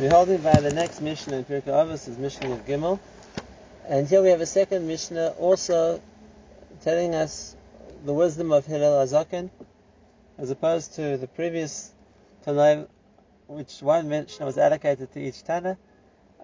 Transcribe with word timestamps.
We're 0.00 0.38
by 0.38 0.60
the 0.60 0.70
next 0.70 1.02
Mishnah 1.02 1.36
in 1.36 1.44
Pirkei 1.44 1.66
Avos 1.66 2.08
is 2.08 2.16
Mishnah 2.16 2.52
of 2.52 2.64
Gimel. 2.64 2.98
And 3.86 4.08
here 4.08 4.22
we 4.22 4.30
have 4.30 4.40
a 4.40 4.46
second 4.46 4.86
Mishnah 4.88 5.34
also 5.38 6.00
telling 6.80 7.14
us 7.14 7.54
the 8.06 8.14
wisdom 8.14 8.50
of 8.50 8.64
Hillel 8.64 9.04
Azaken, 9.04 9.50
as 10.38 10.48
opposed 10.48 10.94
to 10.94 11.18
the 11.18 11.26
previous 11.26 11.92
Tanai, 12.46 12.86
which 13.46 13.82
one 13.82 14.08
Mishnah 14.08 14.46
was 14.46 14.56
allocated 14.56 15.12
to 15.12 15.20
each 15.20 15.44
Tana. 15.44 15.76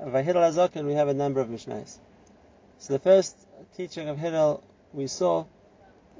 By 0.04 0.20
Hillel 0.20 0.52
Azaken 0.52 0.84
we 0.84 0.92
have 0.92 1.08
a 1.08 1.14
number 1.14 1.40
of 1.40 1.48
Mishnahs. 1.48 1.96
So 2.76 2.92
the 2.92 2.98
first 2.98 3.38
teaching 3.74 4.10
of 4.10 4.18
Hillel 4.18 4.62
we 4.92 5.06
saw 5.06 5.46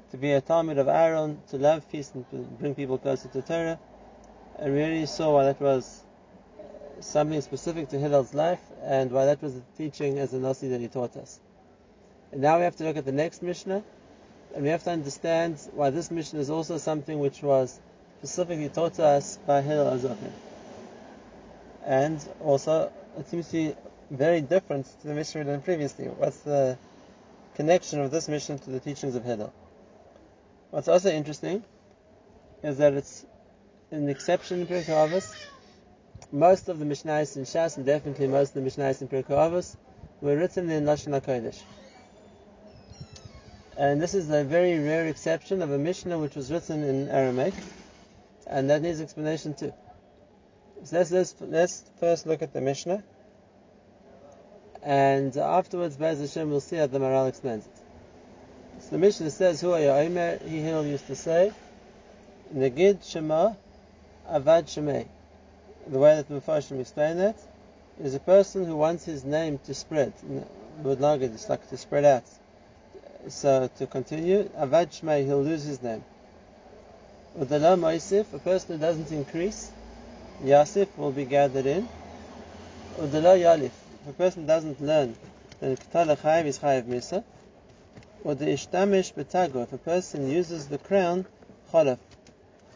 to 0.09 0.17
be 0.17 0.31
a 0.31 0.41
Talmud 0.41 0.79
of 0.79 0.87
Aaron, 0.87 1.39
to 1.51 1.59
love 1.59 1.87
peace 1.91 2.11
and 2.15 2.25
bring 2.57 2.73
people 2.73 2.97
closer 2.97 3.27
to 3.27 3.43
Torah. 3.43 3.77
And 4.57 4.73
we 4.73 4.79
already 4.79 5.05
saw 5.05 5.35
why 5.35 5.43
that 5.43 5.61
was 5.61 6.03
something 7.01 7.41
specific 7.41 7.89
to 7.89 7.99
Hillel's 7.99 8.33
life 8.33 8.61
and 8.83 9.11
why 9.11 9.25
that 9.25 9.41
was 9.41 9.53
the 9.53 9.61
teaching 9.77 10.19
as 10.19 10.33
a 10.33 10.39
Nasi 10.39 10.69
that 10.69 10.81
he 10.81 10.87
taught 10.87 11.15
us. 11.17 11.39
And 12.31 12.41
now 12.41 12.57
we 12.57 12.63
have 12.63 12.75
to 12.77 12.83
look 12.83 12.97
at 12.97 13.05
the 13.05 13.11
next 13.11 13.41
Mishnah 13.41 13.83
and 14.55 14.63
we 14.63 14.69
have 14.69 14.83
to 14.83 14.91
understand 14.91 15.59
why 15.73 15.89
this 15.89 16.09
Mishnah 16.09 16.39
is 16.39 16.49
also 16.49 16.77
something 16.77 17.19
which 17.19 17.41
was 17.41 17.79
specifically 18.19 18.69
taught 18.69 18.95
to 18.95 19.05
us 19.05 19.37
by 19.45 19.61
Hillel 19.61 19.97
Azaken. 19.97 20.31
And 21.85 22.19
also, 22.41 22.91
it 23.17 23.27
seems 23.29 23.47
to 23.47 23.51
be 23.53 23.75
very 24.11 24.41
different 24.41 24.87
to 25.01 25.07
the 25.07 25.13
Mishnah 25.13 25.43
than 25.43 25.61
previously. 25.61 26.05
What's 26.05 26.39
the 26.39 26.77
connection 27.55 28.01
of 28.01 28.11
this 28.11 28.27
Mishnah 28.27 28.59
to 28.59 28.69
the 28.71 28.79
teachings 28.79 29.15
of 29.15 29.23
Hillel? 29.23 29.53
What's 30.71 30.87
also 30.87 31.09
interesting 31.09 31.63
is 32.63 32.77
that 32.77 32.93
it's 32.93 33.25
an 33.91 34.09
exception 34.09 34.61
in 34.61 34.67
Pirkei 34.67 34.85
Avos 34.85 35.33
most 36.31 36.67
of 36.69 36.79
the 36.79 36.85
Mishnahs 36.85 37.37
in 37.37 37.43
Shas, 37.43 37.77
and 37.77 37.85
definitely 37.85 38.27
most 38.27 38.55
of 38.55 38.63
the 38.63 38.69
Mishnahs 38.69 39.01
in 39.01 39.07
Pirkei 39.07 39.29
Avos, 39.29 39.75
were 40.21 40.35
written 40.35 40.69
in 40.69 40.83
Lashon 40.83 41.19
HaKodesh. 41.19 41.61
And 43.77 44.01
this 44.01 44.13
is 44.13 44.29
a 44.29 44.43
very 44.43 44.77
rare 44.79 45.07
exception 45.07 45.61
of 45.61 45.71
a 45.71 45.77
Mishnah 45.77 46.17
which 46.19 46.35
was 46.35 46.51
written 46.51 46.83
in 46.83 47.09
Aramaic, 47.09 47.53
and 48.45 48.69
that 48.69 48.81
needs 48.81 48.99
explanation 48.99 49.53
too. 49.53 49.73
So 50.83 50.97
let's, 50.97 51.11
let's, 51.11 51.35
let's 51.39 51.83
first 51.99 52.25
look 52.25 52.41
at 52.41 52.53
the 52.53 52.61
Mishnah, 52.61 53.03
and 54.83 55.35
afterwards, 55.37 55.97
Bez 55.97 56.19
Hashem, 56.19 56.49
we'll 56.49 56.59
see 56.59 56.77
how 56.77 56.87
the 56.87 56.99
Maharal 56.99 57.29
explains 57.29 57.65
it. 57.65 58.83
So 58.83 58.89
the 58.91 58.97
Mishnah 58.97 59.31
says, 59.31 59.61
Hu 59.61 59.73
Omer, 59.73 60.39
he 60.45 60.59
used 60.59 61.07
to 61.07 61.15
say, 61.15 61.51
Negid 62.53 63.09
Shema 63.09 63.53
Avad 64.29 64.65
Shemei 64.65 65.07
the 65.89 65.99
way 65.99 66.15
that 66.15 66.27
the 66.27 66.35
Mepharshim 66.35 66.79
explain 66.79 67.17
that, 67.17 67.37
is 67.99 68.13
a 68.13 68.19
person 68.19 68.65
who 68.65 68.75
wants 68.75 69.05
his 69.05 69.23
name 69.23 69.59
to 69.65 69.73
spread. 69.73 70.13
It, 70.29 70.47
it's 70.85 71.49
like 71.49 71.67
to 71.69 71.77
spread 71.77 72.05
out. 72.05 72.23
So 73.29 73.69
to 73.77 73.87
continue, 73.87 74.43
Avad 74.57 74.99
Shmei, 74.99 75.25
he'll 75.25 75.41
lose 75.41 75.63
his 75.63 75.81
name. 75.81 76.03
Udala 77.37 77.77
Moisif, 77.77 78.33
a 78.33 78.39
person 78.39 78.75
who 78.75 78.81
doesn't 78.81 79.11
increase, 79.11 79.71
Yasif 80.43 80.87
will 80.97 81.11
be 81.11 81.25
gathered 81.25 81.65
in. 81.65 81.89
Udala 82.97 83.37
Yalif, 83.37 83.65
if 83.65 84.09
a 84.09 84.13
person 84.13 84.45
doesn't 84.45 84.81
learn, 84.81 85.15
then 85.59 85.75
Ketala 85.75 86.17
Chayiv 86.17 86.45
is 86.45 86.59
Chayiv 86.59 86.83
Misa. 86.83 87.23
Or 88.23 88.35
the 88.35 88.45
Ishtamish 88.45 89.13
Betago, 89.13 89.63
if 89.63 89.73
a 89.73 89.77
person 89.77 90.29
uses 90.29 90.67
the 90.67 90.77
crown, 90.77 91.25
Cholaf, 91.71 91.97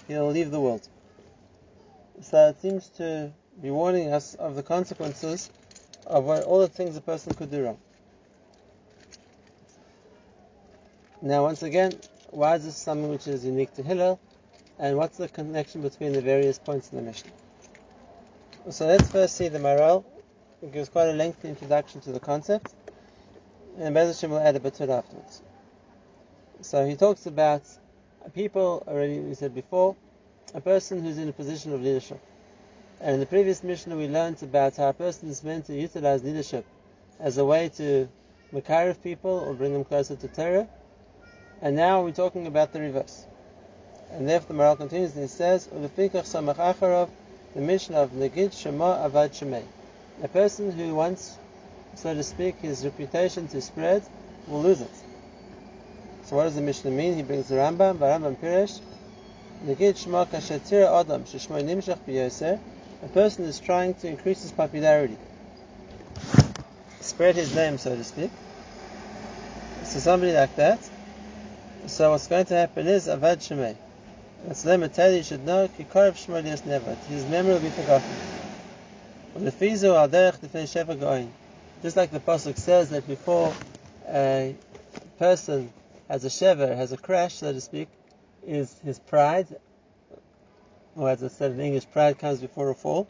he'll 0.08 0.30
leave 0.30 0.52
the 0.52 0.60
world. 0.60 0.88
So 2.22 2.50
it 2.50 2.62
seems 2.62 2.88
to 2.98 3.32
be 3.62 3.72
warning 3.72 4.14
us 4.14 4.36
of 4.36 4.56
the 4.56 4.62
consequences 4.64 5.50
of 6.06 6.24
what, 6.24 6.44
all 6.44 6.60
the 6.60 6.68
things 6.68 6.96
a 6.96 7.02
person 7.02 7.34
could 7.34 7.50
do 7.50 7.66
wrong. 7.66 7.80
Now, 11.22 11.44
once 11.44 11.64
again, 11.64 11.94
why 12.30 12.56
is 12.56 12.66
this 12.66 12.78
something 12.78 13.10
which 13.10 13.28
is 13.28 13.44
unique 13.44 13.74
to 13.76 13.84
Hillel, 13.84 14.20
and 14.80 14.98
what's 14.98 15.18
the 15.18 15.28
connection 15.28 15.82
between 15.82 16.14
the 16.14 16.22
various 16.22 16.58
points 16.60 16.92
in 16.92 16.98
the 16.98 17.04
Mishnah? 17.04 17.32
So 18.70 18.86
let's 18.86 19.10
first 19.10 19.36
see 19.36 19.48
the 19.48 19.60
Maharal. 19.60 20.04
It 20.62 20.72
gives 20.72 20.90
quite 20.90 21.10
a 21.10 21.14
lengthy 21.14 21.50
introduction 21.50 22.02
to 22.02 22.12
the 22.12 22.20
concept, 22.20 22.74
and 23.80 23.96
Bezashim 23.96 24.30
will 24.30 24.40
add 24.40 24.56
a 24.56 24.60
bit 24.60 24.76
to 24.76 24.84
it 24.84 24.90
afterwards. 24.90 25.42
So 26.62 26.86
he 26.86 26.96
talks 26.96 27.26
about 27.26 27.64
people, 28.34 28.84
already 28.88 29.20
we 29.20 29.34
said 29.34 29.56
before, 29.56 29.96
a 30.54 30.62
person 30.62 31.04
who's 31.04 31.18
in 31.18 31.30
a 31.30 31.34
position 31.34 31.74
of 31.74 31.82
leadership. 31.82 32.20
And 33.00 33.16
in 33.16 33.20
the 33.20 33.26
previous 33.26 33.64
Mishnah, 33.64 33.96
we 33.96 34.08
learned 34.08 34.44
about 34.44 34.76
how 34.78 34.90
a 34.90 34.94
person 34.94 35.30
is 35.30 35.44
meant 35.44 35.66
to 35.66 35.74
utilize 35.74 36.24
leadership 36.24 36.66
as 37.20 37.38
a 37.38 37.46
way 37.46 37.70
to 37.78 38.08
of 38.54 39.04
people 39.04 39.32
or 39.32 39.54
bring 39.54 39.74
them 39.74 39.86
closer 39.86 40.16
to 40.16 40.28
Torah. 40.28 40.68
And 41.62 41.76
now 41.76 42.04
we're 42.04 42.12
talking 42.12 42.48
about 42.48 42.74
the 42.74 42.82
reverse. 42.82 43.26
And 44.12 44.28
therefore 44.28 44.56
the 44.56 44.62
Maharal 44.62 44.78
continues 44.78 45.14
and 45.14 45.22
he 45.24 45.28
says, 45.28 45.68
the 47.54 47.62
Mishnah 47.62 47.98
of 47.98 48.12
Negid 48.12 48.54
Shema 48.54 49.08
Avad 49.08 49.32
Shemei. 49.32 49.64
A 50.24 50.28
person 50.28 50.72
who 50.72 50.94
wants, 50.96 51.38
so 51.96 52.14
to 52.14 52.24
speak, 52.24 52.58
his 52.60 52.84
reputation 52.86 53.48
to 53.50 53.62
spread 53.62 54.04
will 54.48 54.62
lose 54.62 54.82
it. 54.82 54.92
So 56.24 56.36
what 56.36 56.44
does 56.44 56.56
the 56.56 56.62
Mishnah 56.62 56.92
mean? 56.92 57.16
He 57.16 57.24
brings 57.24 57.50
the 57.50 57.56
Rambam, 57.56 57.98
Rambam 57.98 58.38
Piresh, 58.38 58.80
a 59.64 59.76
person 63.14 63.44
is 63.46 63.60
trying 63.60 63.94
to 63.94 64.08
increase 64.08 64.42
his 64.42 64.52
popularity, 64.52 65.18
spread 67.00 67.36
his 67.36 67.56
name, 67.56 67.78
so 67.78 67.96
to 67.96 68.04
speak. 68.04 68.32
So 69.84 70.00
somebody 70.00 70.34
like 70.34 70.56
that. 70.56 70.80
So 71.86 72.10
what's 72.12 72.28
going 72.28 72.46
to 72.46 72.56
happen 72.56 72.88
is 72.88 73.08
avad 73.08 73.38
shemay. 73.38 73.76
That's 74.46 74.64
tell 74.64 75.12
you 75.12 75.22
should 75.22 75.46
know 75.46 75.68
kikarev 75.68 76.14
shmolias 76.14 76.66
never. 76.66 76.96
His 77.08 77.26
memory 77.26 77.54
will 77.54 77.60
be 77.60 77.70
forgotten. 77.70 78.10
Just 81.84 81.98
like 81.98 82.12
the 82.12 82.20
pasuk 82.20 82.58
says 82.58 82.90
that 82.90 83.08
before 83.08 83.54
a 84.08 84.56
person 85.20 85.72
has 86.10 86.26
a 86.26 86.30
shever, 86.30 86.76
has 86.76 86.92
a 86.92 86.98
crash, 86.98 87.36
so 87.36 87.54
to 87.54 87.62
speak, 87.62 87.88
is 88.46 88.76
his 88.84 89.00
pride, 89.00 89.48
or 90.96 91.10
as 91.10 91.24
I 91.24 91.28
said 91.28 91.52
in 91.52 91.60
English, 91.60 91.90
pride 91.92 92.20
comes 92.20 92.40
before 92.40 92.70
a 92.70 92.76
fall. 92.76 93.08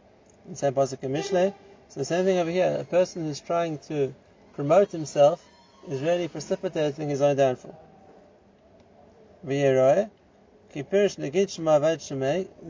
In 0.48 0.56
St. 0.56 0.76
Pasuk 0.76 1.04
and 1.04 1.16
Mishle. 1.16 1.54
So 1.90 2.00
the 2.00 2.06
same 2.06 2.26
thing 2.26 2.40
over 2.40 2.50
here. 2.50 2.78
A 2.80 2.84
person 2.84 3.26
who's 3.26 3.40
trying 3.40 3.78
to 3.90 4.14
promote 4.56 4.92
himself 4.92 5.46
is 5.88 6.02
really 6.02 6.28
precipitating 6.28 7.10
his 7.10 7.22
own 7.22 7.36
downfall. 7.36 7.80
The 9.44 10.10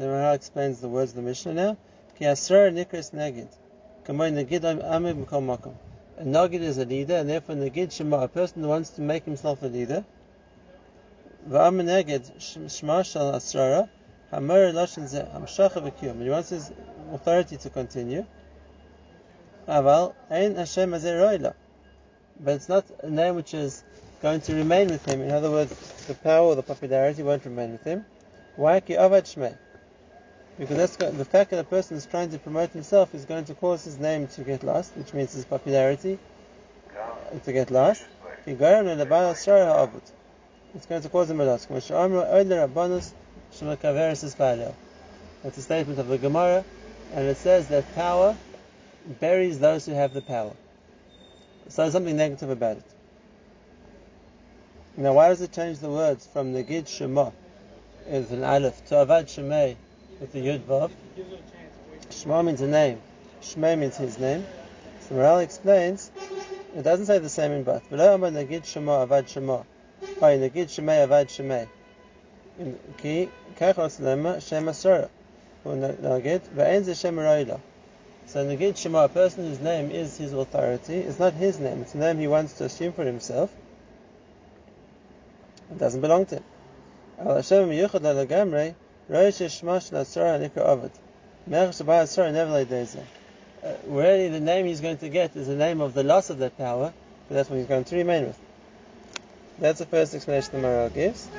Maharal 0.06 0.34
explains 0.34 0.82
the 0.82 0.90
words 0.90 1.12
of 1.12 1.18
the 1.18 1.22
Mishnah 1.22 1.54
now. 1.54 1.78
A 2.20 2.36
nagid 6.24 6.62
is 6.62 6.78
a 6.78 6.86
leader, 6.86 7.16
and 7.16 7.30
therefore 7.30 7.56
negid 7.56 7.92
shema, 7.92 8.24
a 8.24 8.28
person 8.28 8.64
who 8.64 8.70
wants 8.70 8.90
to 8.92 9.02
make 9.02 9.26
himself 9.26 9.64
a 9.64 9.68
leader, 9.68 10.06
V'ameneged 11.50 12.32
shma 12.38 13.02
asrara 13.02 13.90
ze 14.32 14.38
hamshacha 14.38 15.82
v'kiyum. 15.82 16.22
He 16.22 16.30
wants 16.30 16.50
his 16.50 16.72
authority 17.12 17.58
to 17.58 17.70
continue. 17.70 18.26
Aval 19.68 20.14
ein 20.30 20.56
Hashem 20.56 20.92
azeh 20.92 21.54
But 22.40 22.54
it's 22.54 22.70
not 22.70 22.86
a 23.02 23.10
name 23.10 23.36
which 23.36 23.54
is 23.54 23.84
going 24.22 24.42
to 24.42 24.54
remain 24.54 24.90
with 24.90 25.04
him. 25.06 25.22
In 25.22 25.32
other 25.32 25.50
words, 25.50 25.74
the 26.08 26.14
power 26.14 26.48
or 26.48 26.56
the 26.56 26.64
popularity 26.64 27.24
won't 27.24 27.44
remain 27.46 27.72
with 27.72 27.84
him. 27.84 28.06
Why 28.56 28.80
ki 28.80 28.94
avad 28.94 29.24
shmei? 29.24 29.58
Because 30.60 30.78
that's 30.78 30.96
the 31.18 31.26
fact 31.26 31.50
that 31.52 31.60
a 31.60 31.64
person 31.64 31.98
is 31.98 32.06
trying 32.06 32.30
to 32.30 32.38
promote 32.38 32.70
himself 32.70 33.16
is 33.16 33.26
going 33.26 33.46
to 33.46 33.56
cause 33.56 33.84
his 33.84 33.98
name 33.98 34.28
to 34.28 34.44
get 34.44 34.62
lost, 34.64 34.96
which 34.96 35.12
means 35.14 35.34
his 35.34 35.46
popularity 35.46 36.20
to 37.44 37.52
get 37.52 37.72
lost 37.72 38.04
it's 40.76 40.86
going 40.86 41.02
to 41.02 41.10
cause 41.10 41.30
a 41.30 41.34
loss. 41.34 41.66
That's 41.66 41.90
a 45.58 45.62
statement 45.62 46.00
of 46.00 46.08
the 46.08 46.18
Gemara, 46.18 46.64
and 47.14 47.28
it 47.28 47.38
says 47.38 47.68
that 47.68 47.96
power 47.96 48.38
buries 49.20 49.60
those 49.60 49.86
who 49.86 49.94
have 49.94 50.14
the 50.14 50.22
power. 50.22 50.54
So 51.68 51.82
there's 51.82 51.94
something 51.94 52.16
negative 52.16 52.50
about 52.50 52.78
it. 52.78 52.84
Now, 54.98 55.14
why 55.14 55.30
does 55.30 55.42
it 55.42 55.52
change 55.52 55.80
the 55.80 55.90
words 55.90 56.28
from 56.28 56.54
Negid 56.54 56.88
Shema 56.88 57.32
with 58.08 58.32
an 58.32 58.44
Aleph 58.44 58.86
to 58.88 58.96
Avad 58.96 59.26
Shemay 59.26 59.76
with 60.20 60.34
the 60.34 60.40
Yud 60.40 60.60
Vav? 60.62 60.92
Shema 62.10 62.44
means 62.44 62.62
a 62.62 62.68
name. 62.68 63.02
Shemay 63.42 63.78
means 63.80 63.98
his 63.98 64.20
name. 64.20 64.46
So 65.02 65.16
Maharal 65.16 65.42
explains, 65.42 66.12
it 66.76 66.84
doesn't 66.84 67.06
say 67.06 67.20
the 67.20 67.30
same 67.30 67.52
in 67.52 67.64
both. 67.64 67.90
Below 67.90 68.18
Negid 68.18 68.66
Shema 68.66 69.06
Avad 69.06 69.28
Shema. 69.28 69.64
By 70.20 70.38
Nagid 70.38 70.68
Shemei 70.68 71.08
Avad 71.08 71.28
Shemei. 71.28 71.68
Ki 72.98 73.30
Kachos 73.58 74.00
Lema 74.00 74.42
Shem 74.42 74.68
Asura. 74.68 75.10
Nagid 75.66 76.42
Ve'en 76.56 76.84
Ze 76.84 76.94
Shem 76.94 77.16
Roila. 77.16 77.60
So 78.32 78.40
in 78.40 78.48
the 78.48 78.56
Gid 78.56 78.78
Shema, 78.78 79.06
a 79.06 79.10
person 79.10 79.46
whose 79.46 79.60
name 79.60 79.92
is 79.92 80.18
his 80.18 80.32
authority, 80.32 80.96
it's 80.96 81.20
not 81.20 81.34
his 81.34 81.60
name, 81.60 81.82
it's 81.82 81.96
a 81.96 81.98
name 81.98 82.18
he 82.18 82.28
wants 82.28 82.54
to 82.54 82.64
assume 82.64 82.94
for 82.94 83.04
himself. 83.04 83.54
It 85.70 85.78
doesn't 85.78 86.00
belong 86.00 86.28
to 86.28 86.36
him. 86.36 86.44
Uh, 87.20 87.44
really, 93.86 94.30
the 94.30 94.40
name 94.40 94.66
he's 94.66 94.82
going 94.82 94.98
to 94.98 95.10
get 95.10 95.36
is 95.36 95.48
the 95.48 95.56
name 95.56 95.82
of 95.82 95.94
the 95.94 96.04
loss 96.04 96.30
of 96.30 96.38
that 96.40 96.58
power, 96.58 96.94
but 97.28 97.36
that's 97.36 97.50
what 97.50 97.58
he's 97.58 97.68
going 97.68 97.84
to 97.84 97.96
remain 97.98 98.28
with. 98.28 98.40
That's 99.62 99.78
the 99.78 99.86
first 99.86 100.14
explanation 100.16 100.60
the 100.60 100.68
Maharal 100.68 100.92
gives. 100.92 101.30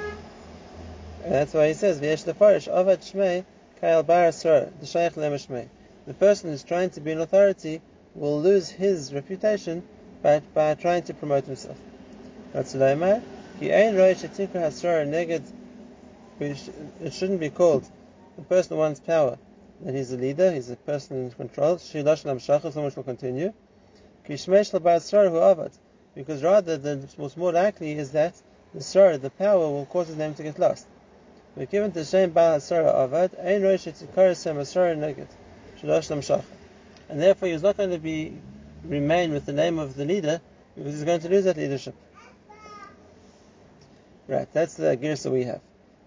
And 1.24 1.34
that's 1.34 1.52
why 1.52 1.66
he 1.69 1.74
says, 1.74 2.00
V'yesh 2.00 2.24
lefarish 2.24 2.72
avad 2.72 2.98
shmei 2.98 3.44
kayal 3.82 4.06
bar 4.06 4.30
the 4.30 4.86
shaykh 4.86 5.14
shmei. 5.14 5.69
The 6.06 6.14
person 6.14 6.50
who's 6.50 6.62
trying 6.62 6.90
to 6.90 7.00
be 7.00 7.10
an 7.10 7.20
authority 7.20 7.82
will 8.14 8.40
lose 8.40 8.70
his 8.70 9.12
reputation 9.12 9.82
by, 10.22 10.40
by 10.54 10.74
trying 10.74 11.02
to 11.04 11.14
promote 11.14 11.46
himself. 11.46 11.76
That's 12.52 12.74
what 12.74 12.84
I 12.84 12.94
mean. 12.94 13.22
It 16.40 17.12
shouldn't 17.12 17.40
be 17.40 17.50
called 17.50 17.88
the 18.36 18.42
person 18.42 18.76
who 18.76 18.78
wants 18.78 19.00
power, 19.00 19.36
that 19.84 19.94
he's 19.94 20.12
a 20.12 20.16
leader, 20.16 20.52
he's 20.52 20.70
a 20.70 20.76
person 20.76 21.24
in 21.24 21.30
control. 21.32 21.76
Shilash 21.76 22.24
lam 22.24 22.38
shachas, 22.38 22.74
so 22.74 22.82
much 22.82 22.94
will 22.94 23.02
continue. 23.02 23.52
Because 26.14 26.43
rather, 26.43 26.76
the, 26.76 27.09
what's 27.17 27.37
more 27.37 27.53
likely 27.53 27.93
is 27.93 28.12
that 28.12 28.35
the 28.75 28.82
sorrow, 28.82 29.17
the 29.17 29.31
power, 29.31 29.70
will 29.70 29.87
cause 29.87 30.09
his 30.09 30.17
name 30.17 30.35
to 30.35 30.43
get 30.43 30.59
lost. 30.59 30.87
We're 31.56 31.67
given 31.67 31.93
to 31.93 32.05
Shem 32.05 32.31
Baal 32.31 32.61
Sarah 32.61 32.93
Avad, 32.93 33.38
Ein 33.44 33.62
Rosh 33.62 33.87
Tzikarisem 33.87 34.56
Asara 34.56 34.97
Neged, 34.97 35.29
Shalosh 35.81 36.11
Lam 36.11 36.20
Shach. 36.20 36.44
And 37.09 37.20
therefore 37.20 37.49
he's 37.49 37.62
not 37.62 37.76
going 37.76 37.91
to 37.91 37.99
be 37.99 38.38
remain 38.85 39.32
with 39.32 39.47
the 39.47 39.53
name 39.53 39.79
of 39.79 39.94
the 39.94 40.05
leader 40.05 40.41
because 40.75 40.94
he's 40.94 41.05
going 41.05 41.20
to 41.20 41.29
lose 41.29 41.44
that 41.44 41.56
leadership. 41.56 41.94
Right, 44.26 44.49
that's 44.53 44.75
the 44.75 44.97
girsa 44.97 45.31
we 45.31 45.44
have. 45.44 45.61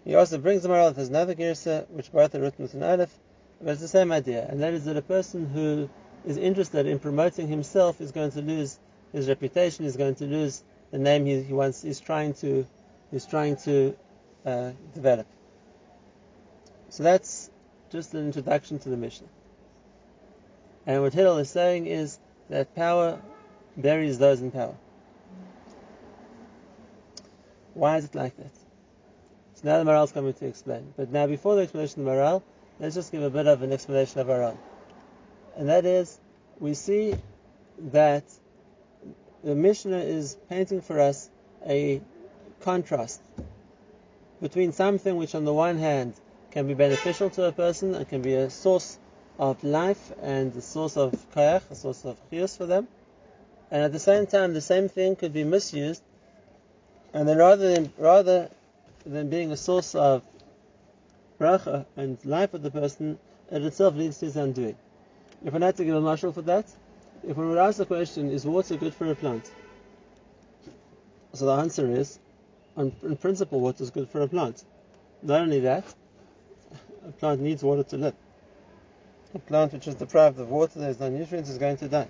He 0.04 0.16
also 0.16 0.38
brings 0.38 0.64
the 0.64 0.70
Maharal 0.70 0.96
there's 0.96 1.10
another 1.10 1.36
girsa 1.36 1.88
which 1.90 2.12
both 2.12 2.34
are 2.36 2.42
written 2.42 2.64
with 2.64 2.74
an 2.74 2.84
aleph, 2.84 3.14
but 3.62 3.72
it's 3.72 3.82
the 3.82 3.88
same 3.88 4.12
idea, 4.12 4.48
and 4.50 4.62
that 4.62 4.74
is 4.74 4.86
that 4.86 4.98
a 4.98 5.02
person 5.02 5.48
who 5.48 5.90
is 6.26 6.38
interested 6.38 6.86
in 6.88 7.00
promoting 7.00 7.48
himself 7.48 8.02
is 8.02 8.12
going 8.12 8.32
to 8.32 8.42
lose 8.42 8.80
his 9.16 9.28
reputation, 9.28 9.86
is 9.86 9.98
going 9.98 10.16
to 10.16 10.26
lose 10.26 10.64
the 10.92 11.00
name 11.00 11.26
he, 11.26 11.42
he 11.42 11.54
wants, 11.54 11.82
he's 11.82 12.00
trying 12.00 12.34
to, 12.36 12.68
he's 13.12 13.26
trying 13.26 13.56
to 13.58 13.96
uh, 14.46 14.72
develop. 14.94 15.28
So 16.90 17.04
that's 17.04 17.50
just 17.92 18.14
an 18.14 18.26
introduction 18.26 18.80
to 18.80 18.90
the 18.90 18.98
Mishnah. 18.98 19.28
And 20.86 21.02
what 21.02 21.14
Hillel 21.14 21.38
is 21.40 21.50
saying 21.50 21.88
is 21.88 22.20
that 22.50 22.76
power 22.76 23.22
buries 23.76 24.18
those 24.20 24.42
in 24.42 24.52
power. 24.52 24.76
Why 27.74 27.98
is 27.98 28.06
it 28.06 28.16
like 28.16 28.38
that? 28.38 28.56
So 29.56 29.62
now 29.64 29.84
the 29.84 29.90
Maharal 29.90 30.06
is 30.06 30.12
coming 30.12 30.34
to 30.34 30.46
explain. 30.46 30.94
But 30.96 31.12
now 31.12 31.28
before 31.28 31.56
the 31.56 31.62
explanation 31.62 32.02
of 32.02 32.06
the 32.06 32.12
Maharal, 32.12 32.44
let's 32.80 32.96
just 32.96 33.12
give 33.12 33.24
a 33.24 33.30
bit 33.30 33.48
of 33.48 33.62
an 33.62 33.72
explanation 33.72 34.20
of 34.20 34.30
our 34.30 34.44
own. 34.44 34.58
And 35.58 35.70
that 35.70 35.86
is, 35.86 36.20
we 36.60 36.74
see 36.74 37.16
that 37.92 38.24
the 39.46 39.54
Mishnah 39.54 40.00
is 40.00 40.38
painting 40.50 40.82
for 40.82 41.00
us 41.00 41.30
a 41.68 42.02
contrast 42.62 43.22
between 44.42 44.72
something 44.74 45.18
which 45.18 45.36
on 45.36 45.46
the 45.46 45.54
one 45.54 45.78
hand 45.78 46.16
can 46.50 46.66
be 46.66 46.74
beneficial 46.74 47.30
to 47.30 47.44
a 47.44 47.52
person 47.52 47.94
and 47.94 48.10
can 48.10 48.24
be 48.24 48.34
a 48.34 48.50
source 48.50 48.98
of 49.38 49.64
life 49.64 50.12
and 50.24 50.56
a 50.56 50.62
source 50.62 50.98
of 50.98 51.14
kayach, 51.36 51.62
a 51.70 51.76
source 51.76 52.04
of 52.06 52.18
chiyus 52.32 52.58
for 52.58 52.66
them, 52.66 52.88
and 53.70 53.84
at 53.84 53.94
the 53.94 54.00
same 54.00 54.26
time 54.26 54.56
the 54.56 54.62
same 54.62 54.90
thing 54.90 55.16
could 55.16 55.32
be 55.32 55.44
misused, 55.44 56.02
and 57.14 57.30
then 57.30 57.38
rather 57.38 57.72
than 57.72 57.94
rather 58.00 58.50
than 59.06 59.30
being 59.30 59.52
a 59.52 59.58
source 59.58 59.94
of 59.94 60.24
bracha 61.40 61.86
and 61.96 62.18
life 62.26 62.50
for 62.50 62.58
the 62.58 62.72
person, 62.72 63.20
it 63.52 63.64
itself 63.64 63.96
leads 63.96 64.18
to 64.20 64.26
his 64.26 64.38
undoing. 64.38 64.76
If 65.46 65.54
I 65.54 65.60
had 65.60 65.78
to 65.78 65.86
give 65.86 65.96
a 65.96 66.02
mashal 66.02 66.34
for 66.34 66.42
that, 66.44 66.66
if 67.24 67.38
one 67.38 67.50
would 67.50 67.58
ask 67.58 67.78
the 67.78 67.86
question, 67.86 68.30
is 68.30 68.46
water 68.46 68.76
good 68.76 68.94
for 68.94 69.10
a 69.12 69.16
plant? 69.16 69.50
So 71.34 71.46
the 71.46 71.54
answer 71.54 71.92
is 71.92 72.20
in 72.78 73.18
principle, 73.18 73.60
water 73.60 73.84
is 73.84 73.90
good 73.90 74.10
for 74.10 74.22
a 74.22 74.28
plant. 74.28 74.64
Not 75.22 75.42
only 75.42 75.62
that, 75.62 75.86
a 77.08 77.12
plant 77.12 77.42
needs 77.42 77.64
water 77.64 77.84
to 77.84 77.98
live. 77.98 78.16
A 79.34 79.40
plant 79.40 79.74
which 79.74 79.88
is 79.88 79.96
deprived 79.96 80.40
of 80.40 80.50
water, 80.50 80.80
there's 80.80 81.00
no 81.00 81.10
nutrients, 81.10 81.50
is 81.50 81.58
going 81.58 81.78
to 81.78 81.88
die. 81.88 82.08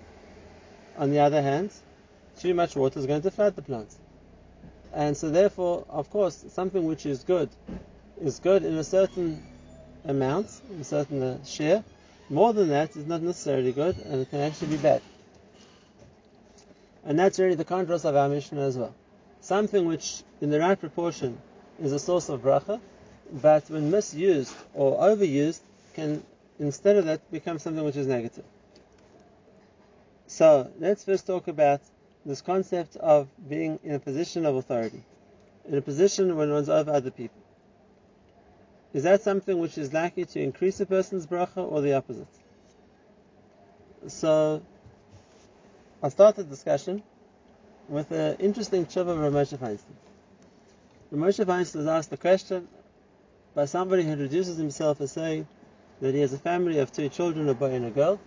On 0.96 1.10
the 1.10 1.20
other 1.20 1.42
hand, 1.42 1.70
too 2.38 2.54
much 2.54 2.76
water 2.76 2.98
is 2.98 3.06
going 3.06 3.22
to 3.22 3.30
flood 3.30 3.56
the 3.56 3.62
plant. 3.62 3.94
And 4.92 5.16
so 5.16 5.30
therefore, 5.30 5.84
of 5.88 6.10
course, 6.10 6.44
something 6.48 6.84
which 6.84 7.06
is 7.06 7.22
good 7.22 7.50
is 8.20 8.38
good 8.38 8.64
in 8.64 8.74
a 8.76 8.84
certain 8.84 9.42
amount, 10.04 10.48
in 10.70 10.80
a 10.80 10.84
certain 10.84 11.22
uh, 11.22 11.44
share. 11.44 11.84
More 12.28 12.52
than 12.52 12.68
that 12.68 12.96
is 12.96 13.06
not 13.06 13.22
necessarily 13.22 13.72
good, 13.72 13.96
and 13.98 14.20
it 14.20 14.30
can 14.30 14.40
actually 14.40 14.68
be 14.68 14.76
bad. 14.78 15.02
And 17.04 17.18
that's 17.18 17.38
really 17.38 17.54
the 17.54 17.64
contrast 17.64 18.04
of 18.04 18.16
our 18.16 18.28
Mishnah 18.28 18.60
as 18.60 18.76
well 18.76 18.94
something 19.46 19.86
which, 19.86 20.22
in 20.40 20.50
the 20.50 20.58
right 20.58 20.78
proportion, 20.78 21.38
is 21.80 21.92
a 21.92 21.98
source 21.98 22.28
of 22.28 22.42
bracha, 22.42 22.80
but 23.30 23.68
when 23.70 23.90
misused 23.90 24.54
or 24.74 24.98
overused, 24.98 25.60
can 25.94 26.22
instead 26.58 26.96
of 26.96 27.04
that 27.04 27.20
become 27.30 27.58
something 27.58 27.84
which 27.84 27.96
is 27.96 28.06
negative. 28.06 28.44
So 30.26 30.70
let's 30.80 31.04
first 31.04 31.26
talk 31.26 31.46
about 31.46 31.80
this 32.24 32.40
concept 32.40 32.96
of 32.96 33.28
being 33.48 33.78
in 33.84 33.94
a 33.94 34.00
position 34.00 34.46
of 34.46 34.56
authority, 34.56 35.02
in 35.68 35.76
a 35.76 35.80
position 35.80 36.36
when 36.36 36.50
one's 36.50 36.68
over 36.68 36.90
other 36.90 37.12
people. 37.12 37.40
Is 38.96 39.02
that 39.02 39.20
something 39.20 39.58
which 39.58 39.76
is 39.76 39.92
likely 39.92 40.24
to 40.24 40.40
increase 40.40 40.80
a 40.80 40.86
person's 40.86 41.26
bracha 41.26 41.70
or 41.70 41.82
the 41.82 41.92
opposite? 41.92 42.26
So 44.06 44.62
I'll 46.02 46.08
start 46.08 46.36
the 46.36 46.44
discussion 46.44 47.02
with 47.90 48.10
an 48.10 48.36
interesting 48.38 48.86
tshuva 48.86 49.10
of 49.10 49.18
Rav 49.18 49.34
Moshe 49.34 49.58
Feinstein. 49.58 49.96
Rav 51.10 51.28
Moshe 51.28 51.44
Feinstein 51.44 51.76
was 51.76 51.86
asked 51.86 52.10
a 52.10 52.16
question 52.16 52.68
by 53.54 53.66
somebody 53.66 54.02
who 54.02 54.12
introduces 54.12 54.56
himself 54.56 54.98
as 55.02 55.12
saying 55.12 55.46
that 56.00 56.14
he 56.14 56.20
has 56.20 56.32
a 56.32 56.38
family 56.38 56.78
of 56.78 56.90
two 56.90 57.10
children, 57.10 57.50
a 57.50 57.54
boy 57.54 57.72
and 57.72 57.84
a 57.84 57.90
girl, 57.90 58.18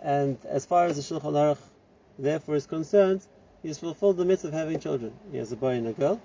and 0.00 0.38
as 0.48 0.64
far 0.64 0.86
as 0.86 0.96
the 0.96 1.02
Shulchan 1.02 1.34
Aruch 1.34 1.58
therefore 2.18 2.54
is 2.54 2.64
concerned, 2.64 3.20
he's 3.62 3.76
fulfilled 3.76 4.16
the 4.16 4.24
mitzvah 4.24 4.48
of 4.48 4.54
having 4.54 4.80
children. 4.80 5.12
He 5.30 5.36
has 5.36 5.52
a 5.52 5.56
boy 5.56 5.74
and 5.74 5.86
a 5.86 5.92
girl, 5.92 6.18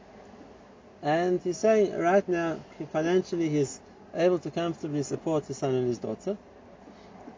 and 1.01 1.41
he's 1.41 1.57
saying 1.57 1.97
right 1.97 2.27
now 2.27 2.59
financially 2.91 3.49
he's 3.49 3.79
able 4.13 4.39
to 4.39 4.51
comfortably 4.51 5.03
support 5.03 5.45
his 5.45 5.57
son 5.57 5.75
and 5.75 5.87
his 5.87 5.99
daughter, 5.99 6.37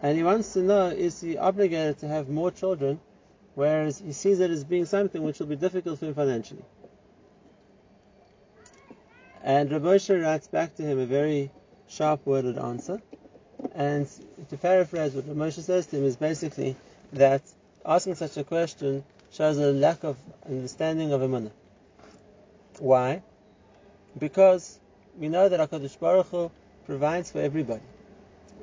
and 0.01 0.17
he 0.17 0.23
wants 0.23 0.53
to 0.53 0.61
know 0.61 0.87
is 0.87 1.21
he 1.21 1.37
obligated 1.37 1.99
to 1.99 2.07
have 2.07 2.29
more 2.29 2.51
children 2.51 2.99
whereas 3.55 3.99
he 3.99 4.13
sees 4.13 4.39
it 4.39 4.49
as 4.49 4.63
being 4.63 4.85
something 4.85 5.21
which 5.21 5.39
will 5.39 5.47
be 5.47 5.55
difficult 5.57 5.99
for 5.99 6.05
him 6.05 6.13
financially. 6.13 6.63
And 9.43 9.71
Rav 9.71 9.81
Moshe 9.81 10.23
writes 10.23 10.47
back 10.47 10.75
to 10.75 10.83
him 10.83 10.99
a 10.99 11.05
very 11.05 11.51
sharp 11.89 12.25
worded 12.25 12.57
answer. 12.57 13.01
And 13.75 14.07
to 14.49 14.57
paraphrase 14.57 15.13
what 15.13 15.27
Rav 15.27 15.35
Moshe 15.35 15.61
says 15.61 15.87
to 15.87 15.97
him 15.97 16.05
is 16.05 16.15
basically 16.15 16.77
that 17.13 17.41
asking 17.85 18.15
such 18.15 18.37
a 18.37 18.43
question 18.43 19.03
shows 19.31 19.57
a 19.57 19.71
lack 19.71 20.03
of 20.03 20.17
understanding 20.45 21.11
of 21.11 21.21
Emunah. 21.21 21.51
Why? 22.79 23.23
Because 24.19 24.77
we 25.17 25.29
know 25.29 25.49
that 25.49 25.59
HaKadosh 25.59 25.99
Baruch 25.99 26.27
Hu 26.27 26.51
provides 26.85 27.31
for 27.31 27.39
everybody. 27.39 27.81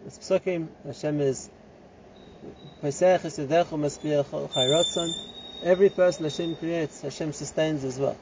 It's 0.06 0.18
psukim, 0.18 0.68
Hashem 0.84 1.20
is 1.20 1.50
Every 5.62 5.88
person 5.88 6.24
Hashem 6.24 6.56
creates, 6.56 7.00
Hashem 7.00 7.32
sustains 7.32 7.84
as 7.84 7.98
well. 7.98 8.16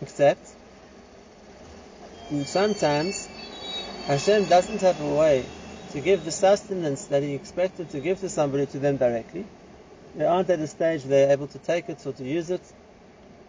Except, 0.00 0.44
sometimes 2.44 3.28
Hashem 4.06 4.46
doesn't 4.46 4.80
have 4.80 5.00
a 5.00 5.14
way 5.14 5.46
to 5.92 6.00
give 6.00 6.24
the 6.24 6.32
sustenance 6.32 7.06
that 7.06 7.22
He 7.22 7.34
expected 7.34 7.90
to 7.90 8.00
give 8.00 8.20
to 8.20 8.28
somebody 8.28 8.66
to 8.66 8.78
them 8.78 8.96
directly. 8.96 9.46
They 10.16 10.24
aren't 10.24 10.50
at 10.50 10.58
a 10.58 10.66
stage 10.66 11.04
they're 11.04 11.30
able 11.30 11.46
to 11.48 11.58
take 11.58 11.88
it 11.88 12.04
or 12.06 12.12
to 12.12 12.24
use 12.24 12.50
it 12.50 12.62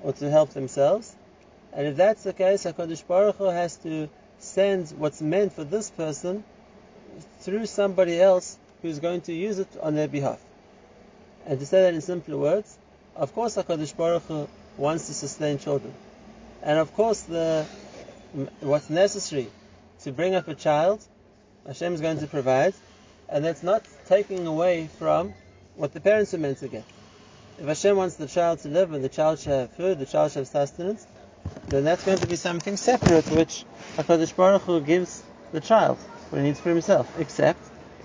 or 0.03 0.13
to 0.13 0.29
help 0.29 0.51
themselves. 0.51 1.15
And 1.77 1.85
if 1.85 1.95
that's 1.95 2.23
the 2.23 2.33
case, 2.33 2.63
HaKadosh 2.63 3.05
Baruch 3.05 3.35
Hu 3.35 3.45
has 3.45 3.75
to 3.77 4.09
send 4.39 4.89
what's 4.97 5.21
meant 5.21 5.53
for 5.53 5.63
this 5.63 5.91
person 5.91 6.43
through 7.41 7.67
somebody 7.67 8.19
else 8.19 8.57
who's 8.81 8.97
going 8.97 9.21
to 9.21 9.33
use 9.33 9.59
it 9.59 9.67
on 9.79 9.93
their 9.93 10.07
behalf. 10.07 10.39
And 11.45 11.59
to 11.59 11.67
say 11.67 11.83
that 11.83 11.93
in 11.93 12.01
simpler 12.01 12.35
words, 12.35 12.75
of 13.15 13.31
course 13.35 13.57
HaKadosh 13.57 13.95
Baruch 13.95 14.23
Hu 14.23 14.47
wants 14.75 15.05
to 15.05 15.13
sustain 15.13 15.59
children. 15.59 15.93
And 16.63 16.79
of 16.79 16.95
course 16.95 17.21
the 17.21 17.67
what's 18.61 18.89
necessary 18.89 19.47
to 20.01 20.11
bring 20.11 20.33
up 20.33 20.47
a 20.47 20.55
child, 20.55 21.05
Hashem 21.67 21.93
is 21.93 22.01
going 22.01 22.17
to 22.21 22.27
provide. 22.27 22.73
and 23.29 23.45
that's 23.45 23.61
not 23.61 23.85
taking 24.07 24.47
away 24.47 24.89
from 24.97 25.35
what 25.75 25.93
the 25.93 25.99
parents 25.99 26.33
are 26.33 26.39
meant 26.39 26.57
to 26.59 26.69
get. 26.69 26.85
If 27.59 27.67
Hashem 27.67 27.95
wants 27.95 28.15
the 28.15 28.27
child 28.27 28.59
to 28.59 28.67
live 28.67 28.93
and 28.93 29.03
the 29.03 29.09
child 29.09 29.37
should 29.37 29.51
have 29.51 29.71
food, 29.73 29.99
the 29.99 30.05
child 30.07 30.31
should 30.31 30.39
have 30.39 30.47
sustenance, 30.47 31.05
then 31.67 31.83
that's 31.83 32.03
going 32.03 32.17
to 32.17 32.27
be 32.27 32.35
something 32.35 32.77
separate 32.77 33.29
which 33.31 33.65
HaKadosh 33.97 34.35
Baruch 34.35 34.61
Hu 34.63 34.81
gives 34.81 35.23
the 35.51 35.59
child 35.59 35.97
what 36.29 36.39
he 36.39 36.45
needs 36.45 36.59
for 36.59 36.69
himself. 36.69 37.19
Except 37.19 37.59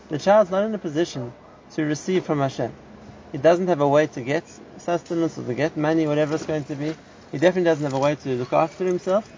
the 0.08 0.18
child's 0.18 0.50
not 0.50 0.64
in 0.64 0.74
a 0.74 0.78
position 0.78 1.32
to 1.74 1.84
receive 1.84 2.24
from 2.24 2.40
Hashem. 2.40 2.72
He 3.32 3.38
doesn't 3.38 3.68
have 3.68 3.80
a 3.80 3.88
way 3.88 4.06
to 4.08 4.20
get 4.20 4.44
sustenance 4.78 5.38
or 5.38 5.44
to 5.44 5.54
get 5.54 5.76
money, 5.76 6.06
whatever 6.06 6.34
it's 6.34 6.46
going 6.46 6.64
to 6.64 6.74
be. 6.74 6.94
He 7.30 7.38
definitely 7.38 7.64
doesn't 7.64 7.84
have 7.84 7.94
a 7.94 7.98
way 7.98 8.14
to 8.14 8.28
look 8.36 8.52
after 8.52 8.84
himself. 8.84 9.30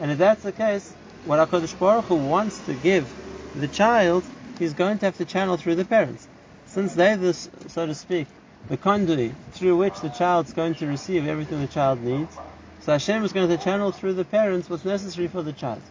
And 0.00 0.10
if 0.10 0.18
that's 0.18 0.42
the 0.42 0.52
case, 0.52 0.92
what 1.24 1.38
HaKadosh 1.38 1.78
Baruch 1.78 2.06
Hu 2.06 2.16
wants 2.16 2.58
to 2.66 2.74
give 2.74 3.06
the 3.54 3.68
child, 3.68 4.24
he's 4.58 4.72
going 4.72 4.98
to 4.98 5.06
have 5.06 5.16
to 5.18 5.24
channel 5.24 5.56
through 5.56 5.76
the 5.76 5.84
parents. 5.84 6.26
Since 6.66 6.94
they're 6.94 7.16
the, 7.16 7.32
so 7.34 7.86
to 7.86 7.94
speak, 7.94 8.26
the 8.68 8.76
conduit 8.76 9.32
through 9.52 9.76
which 9.76 10.00
the 10.00 10.08
child's 10.08 10.52
going 10.52 10.74
to 10.76 10.86
receive 10.86 11.26
everything 11.26 11.60
the 11.60 11.66
child 11.66 12.02
needs, 12.02 12.34
so 12.84 12.92
Hashem 12.92 13.24
is 13.24 13.32
going 13.32 13.48
to 13.48 13.56
channel 13.56 13.92
through 13.92 14.14
the 14.14 14.24
parents 14.24 14.68
what's 14.68 14.84
necessary 14.84 15.28
for 15.28 15.42
the 15.42 15.52
child. 15.52 15.82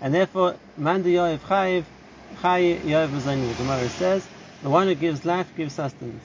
And 0.00 0.12
therefore, 0.12 0.56
Manda 0.76 1.08
Yoav 1.08 1.38
Chayiv, 1.40 1.84
Chayi 2.40 2.80
Yoav 2.80 3.12
The 3.22 3.54
Gemara 3.62 3.88
says, 3.90 4.26
the 4.62 4.70
one 4.70 4.86
who 4.86 4.94
gives 4.94 5.24
life 5.24 5.48
gives 5.56 5.74
sustenance. 5.74 6.24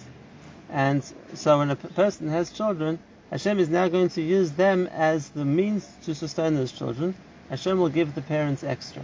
And 0.70 1.04
so 1.34 1.60
when 1.60 1.70
a 1.70 1.76
person 1.76 2.30
has 2.30 2.52
children, 2.52 3.00
Hashem 3.30 3.60
is 3.60 3.70
now 3.70 3.88
going 3.88 4.10
to 4.10 4.22
use 4.22 4.52
them 4.52 4.88
as 4.88 5.30
the 5.30 5.44
means 5.44 5.88
to 6.04 6.16
sustain 6.16 6.56
those 6.56 6.72
children. 6.72 7.14
Hashem 7.50 7.78
will 7.78 7.90
give 7.90 8.16
the 8.16 8.22
parents 8.22 8.64
extra. 8.64 9.04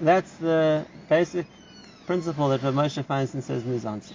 That's 0.00 0.32
the 0.34 0.86
basic 1.08 1.46
principle 2.06 2.48
that 2.48 2.62
Rav 2.62 2.74
Moshe 2.74 3.02
Feinstein 3.04 3.42
says 3.42 3.64
in 3.64 3.70
his 3.70 3.86
answer. 3.86 4.14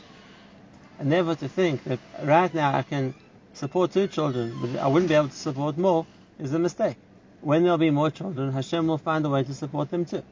And 1.00 1.10
never 1.10 1.36
to 1.36 1.48
think 1.48 1.84
that 1.86 2.00
right 2.24 2.54
now 2.54 2.76
I 2.76 2.82
can 2.82 3.14
support 3.60 3.92
two 3.92 4.08
children, 4.08 4.56
but 4.62 4.80
I 4.80 4.88
wouldn't 4.88 5.10
be 5.10 5.16
able 5.16 5.28
to 5.28 5.36
support 5.36 5.78
more, 5.78 6.06
is 6.40 6.54
a 6.54 6.60
mistake. 6.60 6.96
When 7.42 7.64
there'll 7.64 7.78
be 7.78 7.90
more 7.90 8.10
children, 8.10 8.54
Hashem 8.54 8.88
will 8.88 8.98
find 8.98 9.26
a 9.26 9.30
way 9.30 9.44
to 9.44 9.54
support 9.54 9.90
them 9.92 10.06
too. 10.06 10.24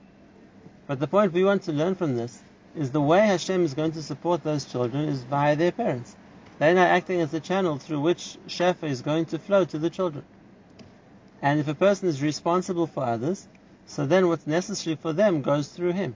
But 0.88 1.02
the 1.02 1.08
point 1.08 1.34
we 1.34 1.44
want 1.44 1.64
to 1.64 1.74
learn 1.74 1.96
from 1.96 2.16
this 2.16 2.42
is 2.74 2.92
the 2.92 3.02
way 3.02 3.20
Hashem 3.20 3.66
is 3.66 3.74
going 3.74 3.92
to 3.94 4.02
support 4.02 4.44
those 4.44 4.64
children 4.64 5.10
is 5.10 5.24
via 5.24 5.58
their 5.58 5.74
parents. 5.74 6.16
They're 6.58 6.74
now 6.74 6.86
acting 6.86 7.20
as 7.20 7.32
the 7.32 7.42
channel 7.42 7.78
through 7.78 8.00
which 8.00 8.38
Shefa 8.48 8.84
is 8.84 9.02
going 9.02 9.26
to 9.26 9.40
flow 9.40 9.66
to 9.66 9.78
the 9.78 9.90
children. 9.90 10.24
And 11.42 11.60
if 11.60 11.68
a 11.68 11.76
person 11.76 12.08
is 12.08 12.22
responsible 12.22 12.88
for 12.88 13.04
others, 13.04 13.46
so 13.88 14.06
then 14.06 14.30
what's 14.30 14.48
necessary 14.48 14.96
for 14.96 15.12
them 15.12 15.42
goes 15.42 15.68
through 15.68 15.92
him. 15.92 16.16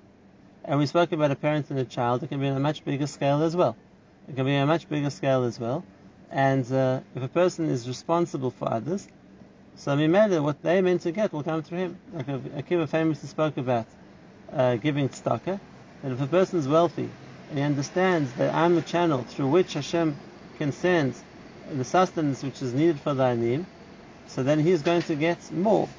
And 0.63 0.79
we 0.79 0.85
spoke 0.85 1.11
about 1.11 1.31
a 1.31 1.35
parent 1.35 1.69
and 1.71 1.79
a 1.79 1.85
child. 1.85 2.23
It 2.23 2.27
can 2.27 2.39
be 2.39 2.47
on 2.47 2.55
a 2.55 2.61
much 2.61 2.85
bigger 2.85 3.07
scale 3.07 3.43
as 3.43 3.53
well. 3.53 3.75
It 4.29 4.35
can 4.37 4.45
be 4.45 4.55
on 4.55 4.63
a 4.63 4.67
much 4.67 4.87
bigger 4.87 5.09
scale 5.09 5.43
as 5.43 5.59
well. 5.59 5.83
And 6.31 6.71
uh, 6.71 7.01
if 7.15 7.23
a 7.23 7.27
person 7.27 7.69
is 7.69 7.87
responsible 7.87 8.51
for 8.51 8.71
others, 8.71 9.07
so 9.75 9.95
Mimele, 9.97 10.41
what 10.41 10.61
they 10.61 10.81
meant 10.81 11.01
to 11.01 11.11
get 11.11 11.33
will 11.33 11.43
come 11.43 11.61
through 11.61 11.77
him. 11.79 11.97
Like 12.13 12.27
Akiva 12.27 12.87
famously 12.87 13.27
spoke 13.27 13.57
about 13.57 13.85
uh, 14.51 14.75
giving 14.75 15.09
tzedakah, 15.09 15.59
that 16.03 16.11
if 16.11 16.21
a 16.21 16.27
person 16.27 16.59
is 16.59 16.67
wealthy 16.67 17.09
and 17.49 17.57
he 17.57 17.63
understands 17.63 18.31
that 18.33 18.53
I'm 18.53 18.75
the 18.75 18.81
channel 18.81 19.23
through 19.23 19.47
which 19.47 19.73
Hashem 19.73 20.15
can 20.57 20.71
send 20.71 21.15
the 21.69 21.83
sustenance 21.83 22.43
which 22.43 22.61
is 22.61 22.73
needed 22.73 22.99
for 22.99 23.13
the 23.13 23.23
anim, 23.23 23.65
so 24.27 24.43
then 24.43 24.59
he's 24.59 24.81
going 24.81 25.01
to 25.03 25.15
get 25.15 25.51
more. 25.51 25.89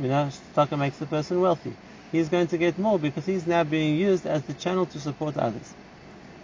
You 0.00 0.08
know, 0.08 0.30
tzedakah 0.54 0.78
makes 0.78 0.98
the 0.98 1.06
person 1.06 1.40
wealthy. 1.40 1.74
He's 2.12 2.28
going 2.28 2.46
to 2.48 2.58
get 2.58 2.78
more 2.78 2.98
because 2.98 3.26
he's 3.26 3.46
now 3.46 3.64
being 3.64 3.96
used 3.96 4.26
as 4.26 4.42
the 4.42 4.54
channel 4.54 4.86
to 4.86 5.00
support 5.00 5.36
others. 5.36 5.74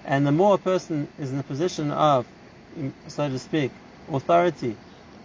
And 0.05 0.27
the 0.27 0.33
more 0.33 0.57
a 0.57 0.59
person 0.59 1.09
is 1.19 1.31
in 1.31 1.39
the 1.39 1.45
position 1.45 1.91
of 1.91 2.27
so 3.09 3.29
to 3.29 3.39
speak, 3.39 3.71
authority 4.11 4.77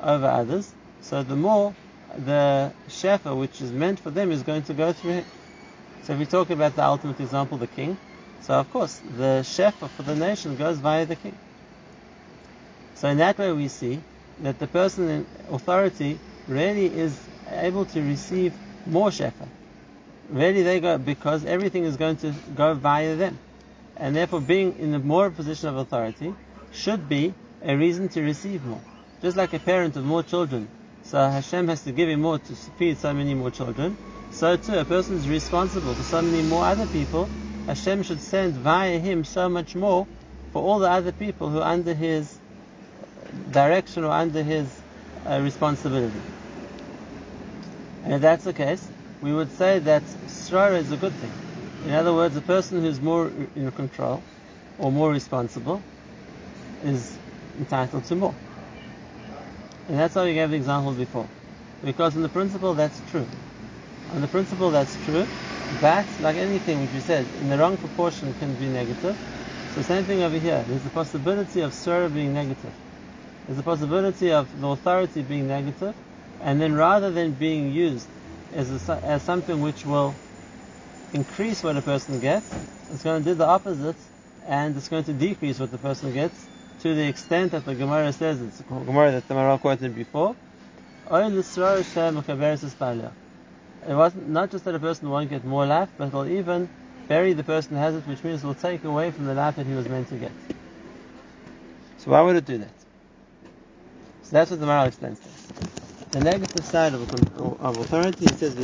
over 0.02 0.28
others, 0.28 0.74
so 1.02 1.24
the 1.24 1.36
more 1.36 1.74
the 2.18 2.72
shefa, 2.88 3.38
which 3.38 3.62
is 3.62 3.72
meant 3.72 4.00
for 4.00 4.10
them, 4.10 4.32
is 4.32 4.44
going 4.44 4.64
to 4.64 4.74
go 4.74 4.94
through 4.94 5.12
him. 5.12 5.26
So 6.04 6.14
if 6.14 6.20
we 6.20 6.26
talk 6.26 6.50
about 6.50 6.76
the 6.76 6.84
ultimate 6.84 7.20
example, 7.20 7.58
the 7.58 7.68
king, 7.68 7.98
so 8.42 8.54
of 8.54 8.72
course 8.72 9.02
the 9.18 9.42
shefa 9.44 9.90
for 9.90 10.04
the 10.04 10.16
nation 10.16 10.56
goes 10.56 10.78
via 10.78 11.06
the 11.06 11.16
king. 11.16 11.38
So 12.96 13.10
in 13.10 13.18
that 13.18 13.38
way 13.38 13.52
we 13.52 13.68
see 13.68 14.00
that 14.40 14.60
the 14.60 14.68
person 14.68 15.10
in 15.10 15.28
authority 15.52 16.20
really 16.48 16.86
is 16.86 17.20
able 17.52 17.86
to 17.86 18.02
receive 18.02 18.54
more 18.86 19.10
shefa. 19.10 19.48
Really 20.30 20.64
they 20.64 20.80
go 20.80 20.98
because 20.98 21.46
everything 21.46 21.84
is 21.84 21.98
going 21.98 22.18
to 22.18 22.34
go 22.56 22.74
via 22.74 23.16
them. 23.16 23.38
And 23.96 24.16
therefore 24.16 24.42
being 24.42 24.78
in 24.80 24.94
a 24.94 25.00
more 25.00 25.30
position 25.30 25.70
of 25.70 25.78
authority, 25.78 26.34
should 26.72 27.10
be 27.10 27.34
a 27.64 27.76
reason 27.76 28.10
to 28.10 28.22
receive 28.22 28.66
more. 28.66 28.82
Just 29.22 29.38
like 29.38 29.54
a 29.54 29.60
parent 29.60 29.96
of 29.96 30.06
more 30.06 30.24
children, 30.24 30.68
so 31.04 31.18
Hashem 31.18 31.68
has 31.70 31.84
to 31.84 31.92
give 31.92 32.10
him 32.10 32.22
more 32.22 32.38
to 32.38 32.56
feed 32.78 32.98
so 32.98 33.14
many 33.14 33.34
more 33.34 33.50
children. 33.50 33.98
So 34.32 34.58
too, 34.58 34.78
a 34.78 34.86
person 34.86 35.16
is 35.16 35.28
responsible 35.28 35.96
for 35.96 36.04
so 36.04 36.22
many 36.22 36.44
more 36.44 36.66
other 36.66 36.86
people. 36.88 37.30
Hashem 37.66 38.04
should 38.04 38.22
send 38.22 38.56
via 38.56 39.00
him 39.00 39.24
so 39.24 39.50
much 39.50 39.74
more 39.74 40.06
for 40.52 40.62
all 40.62 40.80
the 40.80 40.90
other 40.90 41.12
people 41.12 41.50
who 41.50 41.60
are 41.60 41.72
under 41.72 41.94
his 41.94 42.38
direction 43.52 44.04
or 44.04 44.12
under 44.12 44.44
his 44.44 44.70
uh, 45.26 45.40
responsibility. 45.42 46.20
And 48.04 48.14
if 48.14 48.22
that's 48.22 48.44
the 48.44 48.54
case, 48.54 48.86
we 49.22 49.34
would 49.34 49.52
say 49.52 49.80
that 49.80 50.04
srara 50.28 50.78
is 50.78 50.92
a 50.92 50.98
good 50.98 51.14
thing. 51.14 51.32
In 51.86 51.94
other 51.94 52.14
words, 52.14 52.36
a 52.36 52.42
person 52.42 52.82
who's 52.82 53.00
more 53.00 53.32
in 53.56 53.72
control 53.72 54.22
or 54.78 54.92
more 54.92 55.12
responsible 55.12 55.82
is 56.84 57.18
entitled 57.60 58.06
to 58.06 58.16
more. 58.16 58.36
And 59.88 59.98
that's 59.98 60.14
how 60.14 60.26
we 60.26 60.34
gave 60.34 60.50
the 60.50 60.58
example 60.58 60.94
before. 60.94 61.28
Because 61.84 62.16
in 62.16 62.22
the 62.22 62.30
principle 62.30 62.74
that's 62.74 63.00
true. 63.12 63.26
On 64.14 64.22
the 64.22 64.28
principle 64.28 64.72
that's 64.72 64.98
true, 65.06 65.28
but 65.82 66.06
like 66.22 66.38
anything 66.38 66.82
which 66.82 66.92
we 66.92 67.00
said, 67.00 67.26
in 67.42 67.50
the 67.50 67.58
wrong 67.58 67.78
proportion 67.78 68.34
can 68.40 68.54
be 68.56 68.68
negative. 68.68 69.18
So 69.76 69.82
same 69.82 70.06
thing 70.06 70.24
over 70.24 70.38
here. 70.38 70.64
There's 70.68 70.84
the 70.84 70.90
possibility 70.90 71.62
of 71.62 71.74
surah 71.74 72.08
being 72.08 72.34
negative. 72.34 72.74
There's 73.46 73.58
the 73.58 73.64
possibility 73.64 74.32
of 74.32 74.60
the 74.60 74.68
authority 74.68 75.22
being 75.22 75.48
negative, 75.48 75.96
and 76.42 76.60
then 76.60 76.74
rather 76.74 77.12
than 77.12 77.32
being 77.32 77.72
used 77.72 78.08
as, 78.54 78.90
a, 78.90 79.00
as 79.04 79.24
something 79.24 79.62
which 79.62 79.86
will 79.86 80.16
increase 81.14 81.64
what 81.64 81.78
a 81.78 81.82
person 81.82 82.20
gets, 82.20 82.52
it's 82.92 83.04
going 83.04 83.24
to 83.24 83.30
do 83.30 83.36
the 83.36 83.46
opposite, 83.46 83.96
and 84.48 84.76
it's 84.76 84.90
going 84.90 85.04
to 85.06 85.14
decrease 85.14 85.60
what 85.60 85.72
the 85.72 85.78
person 85.78 86.14
gets, 86.14 86.48
to 86.82 86.94
the 86.94 87.08
extent 87.08 87.52
that 87.52 87.66
the 87.66 87.76
Gemara 87.76 88.14
says, 88.14 88.42
it's 88.42 88.60
a 88.60 88.64
Gemara 88.64 89.12
that 89.12 89.28
the 89.28 89.34
Maharal 89.34 89.60
quoted 89.60 89.96
before, 89.96 90.36
it 91.10 91.34
wasn't 93.96 94.30
not 94.30 94.52
just 94.52 94.66
that 94.66 94.76
a 94.76 94.80
person 94.80 95.10
won't 95.10 95.30
get 95.30 95.46
more 95.46 95.66
life, 95.66 95.90
but 95.98 96.12
will 96.12 96.28
even 96.28 96.70
bury 97.08 97.32
the 97.34 97.44
person 97.44 97.78
who 97.78 97.82
has 97.82 97.96
it, 97.96 98.06
which 98.06 98.24
means 98.24 98.44
it 98.44 98.48
will 98.48 98.54
take 98.54 98.84
away 98.84 99.10
from 99.12 99.26
the 99.26 99.34
life 99.34 99.56
that 99.56 99.66
he 99.66 99.74
was 99.74 99.88
meant 99.88 100.10
to 100.10 100.18
get. 100.18 100.34
So 101.98 102.12
why 102.12 102.22
would 102.22 102.36
it 102.36 102.46
do 102.46 102.58
that? 102.58 102.74
So 104.24 104.36
that's 104.36 104.52
what 104.52 104.60
the 104.60 104.66
Maharal 104.66 104.88
explains 104.88 105.20
to. 105.20 105.30
The 106.12 106.20
negative 106.22 106.66
side 106.66 106.94
of, 106.94 107.02
of 107.62 107.78
authority, 107.78 108.26
it 108.26 108.38
says, 108.38 108.56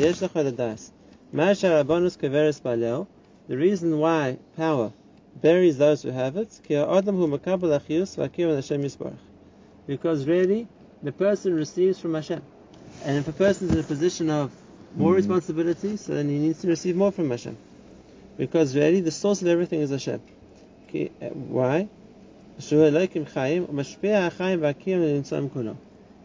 the 3.47 3.57
reason 3.57 3.99
why 3.99 4.37
power 4.55 4.91
buries 5.41 5.77
those 5.77 6.01
who 6.01 6.11
have 6.11 6.37
it. 6.37 6.59
Because 9.87 10.25
really, 10.25 10.67
the 11.03 11.11
person 11.11 11.53
receives 11.53 11.99
from 11.99 12.13
Hashem. 12.13 12.41
And 13.03 13.17
if 13.17 13.27
a 13.27 13.33
person 13.33 13.67
is 13.67 13.73
in 13.73 13.79
a 13.79 13.83
position 13.83 14.29
of 14.29 14.51
more 14.95 15.09
mm-hmm. 15.09 15.17
responsibility, 15.17 15.97
so 15.97 16.13
then 16.13 16.29
he 16.29 16.37
needs 16.37 16.61
to 16.61 16.67
receive 16.67 16.95
more 16.95 17.11
from 17.11 17.29
Hashem. 17.29 17.57
Because 18.37 18.75
really, 18.75 19.01
the 19.01 19.11
source 19.11 19.41
of 19.41 19.47
everything 19.47 19.81
is 19.81 19.89
Hashem. 19.89 20.21
Why? 21.33 21.89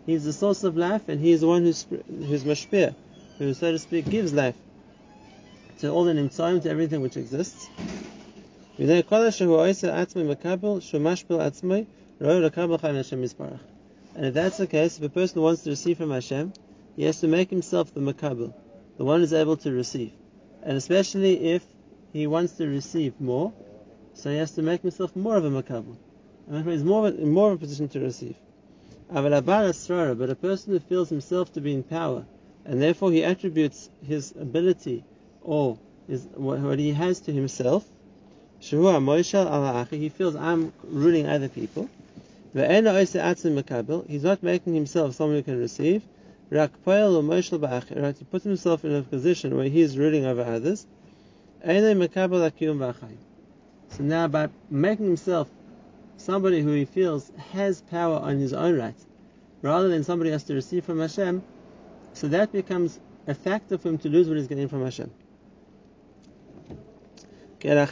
He's 0.06 0.24
the 0.24 0.32
source 0.32 0.64
of 0.64 0.76
life, 0.76 1.08
and 1.08 1.20
he 1.20 1.32
is 1.32 1.40
the 1.40 1.46
one 1.46 1.62
who's 1.62 1.86
who's 2.06 2.44
mashpia, 2.44 2.94
who, 3.38 3.54
so 3.54 3.72
to 3.72 3.78
speak, 3.78 4.08
gives 4.08 4.32
life 4.32 4.56
to 5.80 5.90
all 5.90 6.04
the 6.04 6.12
nimtzaim, 6.12 6.62
to 6.62 6.70
everything 6.70 7.00
which 7.00 7.16
exists. 7.16 7.68
And 8.80 8.88
if 8.88 9.08
that's 14.34 14.56
the 14.56 14.66
case, 14.68 14.98
if 14.98 15.02
a 15.02 15.08
person 15.08 15.42
wants 15.42 15.64
to 15.64 15.70
receive 15.70 15.98
from 15.98 16.12
Hashem, 16.12 16.52
he 16.94 17.02
has 17.02 17.18
to 17.20 17.26
make 17.26 17.50
himself 17.50 17.92
the 17.92 18.00
makabel, 18.00 18.54
the 18.96 19.04
one 19.04 19.18
who's 19.18 19.32
able 19.32 19.56
to 19.56 19.72
receive. 19.72 20.12
And 20.62 20.76
especially 20.76 21.54
if 21.54 21.64
he 22.12 22.28
wants 22.28 22.52
to 22.58 22.68
receive 22.68 23.20
more, 23.20 23.52
so 24.14 24.30
he 24.30 24.36
has 24.36 24.52
to 24.52 24.62
make 24.62 24.82
himself 24.82 25.16
more 25.16 25.36
of 25.36 25.44
a 25.44 25.50
makabel. 25.50 25.96
And 26.48 26.64
he's 26.68 26.84
more, 26.84 27.08
in 27.08 27.32
more 27.32 27.50
of 27.50 27.56
a 27.56 27.58
position 27.58 27.88
to 27.88 27.98
receive. 27.98 28.36
But 29.10 29.32
a 29.32 30.36
person 30.40 30.72
who 30.72 30.78
feels 30.78 31.08
himself 31.08 31.52
to 31.54 31.60
be 31.60 31.74
in 31.74 31.82
power, 31.82 32.24
and 32.64 32.80
therefore 32.80 33.10
he 33.10 33.24
attributes 33.24 33.90
his 34.06 34.32
ability 34.38 35.04
or 35.42 35.80
is 36.08 36.28
what, 36.34 36.60
what 36.60 36.78
he 36.78 36.92
has 36.92 37.18
to 37.22 37.32
himself. 37.32 37.84
Shahua 38.60 39.00
Moishal 39.00 39.46
ala 39.46 39.86
He 39.90 40.08
feels 40.08 40.34
I'm 40.34 40.72
ruling 40.84 41.26
other 41.26 41.48
people. 41.48 41.88
He's 42.52 44.24
not 44.24 44.42
making 44.42 44.74
himself 44.74 45.14
someone 45.14 45.36
who 45.36 45.42
can 45.42 45.58
receive. 45.58 46.02
Right? 46.50 46.70
He 48.18 48.24
puts 48.24 48.44
himself 48.44 48.84
in 48.84 48.94
a 48.94 49.02
position 49.02 49.56
where 49.56 49.68
he 49.68 49.80
is 49.80 49.98
ruling 49.98 50.24
over 50.24 50.42
others. 50.42 50.86
So 51.64 51.94
now 54.00 54.28
by 54.28 54.48
making 54.70 55.06
himself 55.06 55.48
somebody 56.16 56.62
who 56.62 56.72
he 56.72 56.84
feels 56.84 57.30
has 57.52 57.80
power 57.82 58.16
on 58.16 58.38
his 58.38 58.52
own 58.52 58.78
right, 58.78 58.94
rather 59.62 59.88
than 59.88 60.04
somebody 60.04 60.30
has 60.30 60.44
to 60.44 60.54
receive 60.54 60.84
from 60.84 61.00
Hashem, 61.00 61.42
so 62.12 62.28
that 62.28 62.52
becomes 62.52 63.00
a 63.26 63.34
factor 63.34 63.78
for 63.78 63.88
him 63.88 63.98
to 63.98 64.08
lose 64.08 64.28
what 64.28 64.36
he's 64.36 64.48
getting 64.48 64.68
from 64.68 64.84
Hashem. 64.84 65.10
Because 67.60 67.88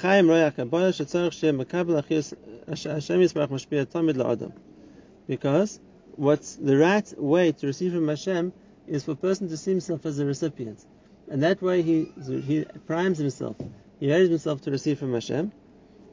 what's 6.17 6.57
the 6.57 6.77
right 6.77 7.15
way 7.19 7.53
to 7.53 7.67
receive 7.67 7.93
from 7.93 8.09
Hashem 8.09 8.53
is 8.87 9.05
for 9.05 9.11
a 9.11 9.17
person 9.17 9.49
to 9.49 9.57
see 9.57 9.73
himself 9.73 10.07
as 10.07 10.21
a 10.21 10.25
recipient. 10.25 10.85
And 11.29 11.43
that 11.43 11.61
way 11.61 11.83
he, 11.83 12.07
he 12.47 12.65
primes 12.87 13.19
himself, 13.19 13.57
he 13.99 14.07
readies 14.07 14.29
himself 14.29 14.61
to 14.63 14.71
receive 14.71 15.01
from 15.01 15.13
Hashem. 15.13 15.51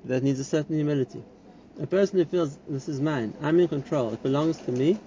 That 0.05 0.24
needs 0.24 0.39
a 0.39 0.43
certain 0.43 0.75
humility. 0.75 1.24
A 1.79 1.88
person 1.88 2.19
who 2.19 2.25
feels 2.25 2.57
this 2.67 2.89
is 2.89 3.00
mine, 3.00 3.33
I'm 3.41 3.60
in 3.60 3.67
control, 3.67 4.13
it 4.13 4.24
belongs 4.24 4.57
to 4.57 4.72
me, 4.72 4.98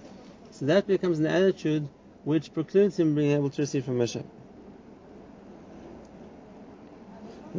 so 0.52 0.66
that 0.66 0.86
becomes 0.86 1.18
an 1.18 1.26
attitude 1.26 1.88
which 2.24 2.54
precludes 2.54 2.98
him 2.98 3.14
being 3.14 3.32
able 3.32 3.50
to 3.50 3.62
receive 3.62 3.84
from 3.84 4.00
Hashem. 4.00 4.24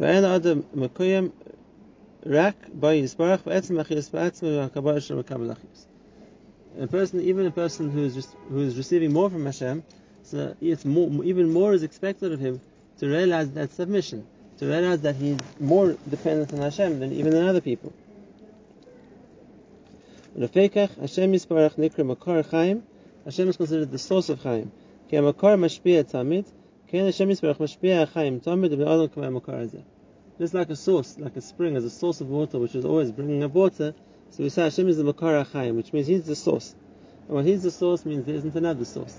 person, 6.86 7.20
even 7.20 7.46
a 7.46 7.50
person 7.50 7.90
who 7.90 8.04
is 8.04 8.14
just, 8.14 8.36
who 8.48 8.60
is 8.60 8.76
receiving 8.76 9.12
more 9.12 9.28
from 9.28 9.44
Hashem, 9.44 9.82
so 10.22 10.54
it's 10.60 10.84
more, 10.84 11.24
even 11.24 11.52
more 11.52 11.72
is 11.72 11.82
expected 11.82 12.30
of 12.32 12.38
him 12.38 12.60
to 12.98 13.08
realize 13.08 13.50
that 13.52 13.72
submission, 13.72 14.24
to 14.58 14.66
realize 14.66 15.00
that 15.00 15.16
he's 15.16 15.38
more 15.58 15.96
dependent 16.08 16.52
on 16.52 16.60
Hashem 16.60 17.00
than 17.00 17.12
even 17.12 17.32
than 17.32 17.48
other 17.48 17.60
people. 17.60 17.92
Hashem 20.38 21.34
is 21.34 21.44
considered 23.56 23.90
the 23.90 23.98
source 23.98 24.28
of 24.28 24.40
Chaim. 24.42 24.70
Ki 25.10 25.18
Makar 25.18 25.56
mashpia 25.56 26.04
tamid, 26.04 26.44
just 30.38 30.54
like 30.54 30.70
a 30.70 30.76
source, 30.76 31.18
like 31.18 31.36
a 31.36 31.40
spring, 31.40 31.76
as 31.76 31.84
a 31.84 31.90
source 31.90 32.20
of 32.20 32.28
water, 32.28 32.58
which 32.58 32.74
is 32.74 32.84
always 32.84 33.12
bringing 33.12 33.42
up 33.42 33.52
water, 33.52 33.94
so 34.30 34.42
we 34.42 34.48
say 34.48 34.62
Hashem 34.62 34.88
is 34.88 34.96
the 34.96 35.04
Makar 35.04 35.44
HaChaim, 35.44 35.74
which 35.74 35.92
means 35.92 36.06
He's 36.06 36.24
the 36.24 36.36
source. 36.36 36.74
And 37.26 37.36
when 37.36 37.44
He's 37.44 37.62
the 37.62 37.70
source 37.70 38.06
means 38.06 38.24
there 38.24 38.36
isn't 38.36 38.54
another 38.54 38.84
source. 38.84 39.18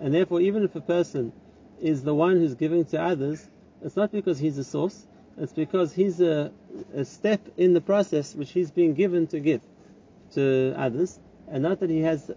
And 0.00 0.12
therefore, 0.12 0.40
even 0.40 0.64
if 0.64 0.74
a 0.74 0.80
person 0.80 1.32
is 1.80 2.02
the 2.02 2.14
one 2.14 2.36
who's 2.36 2.54
giving 2.54 2.84
to 2.86 3.00
others, 3.00 3.48
it's 3.82 3.96
not 3.96 4.12
because 4.12 4.38
he's 4.38 4.56
the 4.56 4.64
source, 4.64 5.06
it's 5.36 5.52
because 5.52 5.92
he's 5.92 6.20
a, 6.20 6.50
a 6.94 7.04
step 7.04 7.40
in 7.56 7.72
the 7.72 7.80
process 7.80 8.34
which 8.34 8.50
he's 8.50 8.70
being 8.70 8.94
given 8.94 9.28
to 9.28 9.40
give 9.40 9.60
to 10.34 10.74
others, 10.76 11.18
and 11.48 11.62
not 11.62 11.80
that 11.80 11.88
he 11.88 12.00
has, 12.00 12.30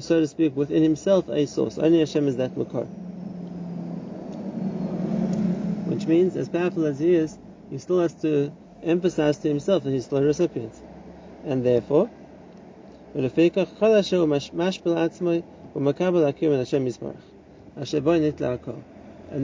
so 0.00 0.20
to 0.20 0.26
speak, 0.26 0.56
within 0.56 0.82
himself 0.82 1.28
a 1.28 1.46
source. 1.46 1.78
Only 1.78 2.00
Hashem 2.00 2.26
is 2.28 2.38
that 2.38 2.56
Makar 2.56 2.88
means, 6.06 6.36
as 6.36 6.48
powerful 6.48 6.86
as 6.86 6.98
he 6.98 7.14
is, 7.14 7.36
he 7.70 7.78
still 7.78 8.00
has 8.00 8.12
to 8.14 8.50
emphasize 8.82 9.38
to 9.38 9.48
himself 9.48 9.84
that 9.84 9.90
he's 9.90 10.04
still 10.04 10.18
a 10.18 10.22
recipient. 10.22 10.72
And 11.44 11.64
therefore, 11.64 12.10
and 13.14 13.24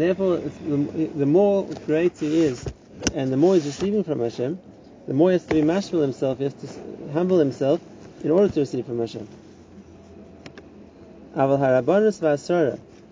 therefore, 0.01 0.37
the, 0.37 1.27
more 1.27 1.67
great 1.87 2.19
he 2.19 2.45
is, 2.45 2.67
and 3.15 3.33
the 3.33 3.37
more 3.37 3.55
he's 3.55 3.67
receiving 3.67 4.05
from 4.05 4.21
Hashem, 4.21 4.59
the 5.07 5.15
more 5.15 5.31
he 5.31 5.33
has 5.35 5.45
to 5.47 5.55
be 5.55 5.63
mashpil 5.63 6.03
himself, 6.03 6.39
he 6.39 6.45
has 6.45 6.55
to 6.55 6.69
humble 7.13 7.39
himself 7.39 7.81
in 8.23 8.31
order 8.31 8.49
to 8.49 8.61
receive 8.61 8.87
from 8.87 9.01
Hashem. 9.01 9.27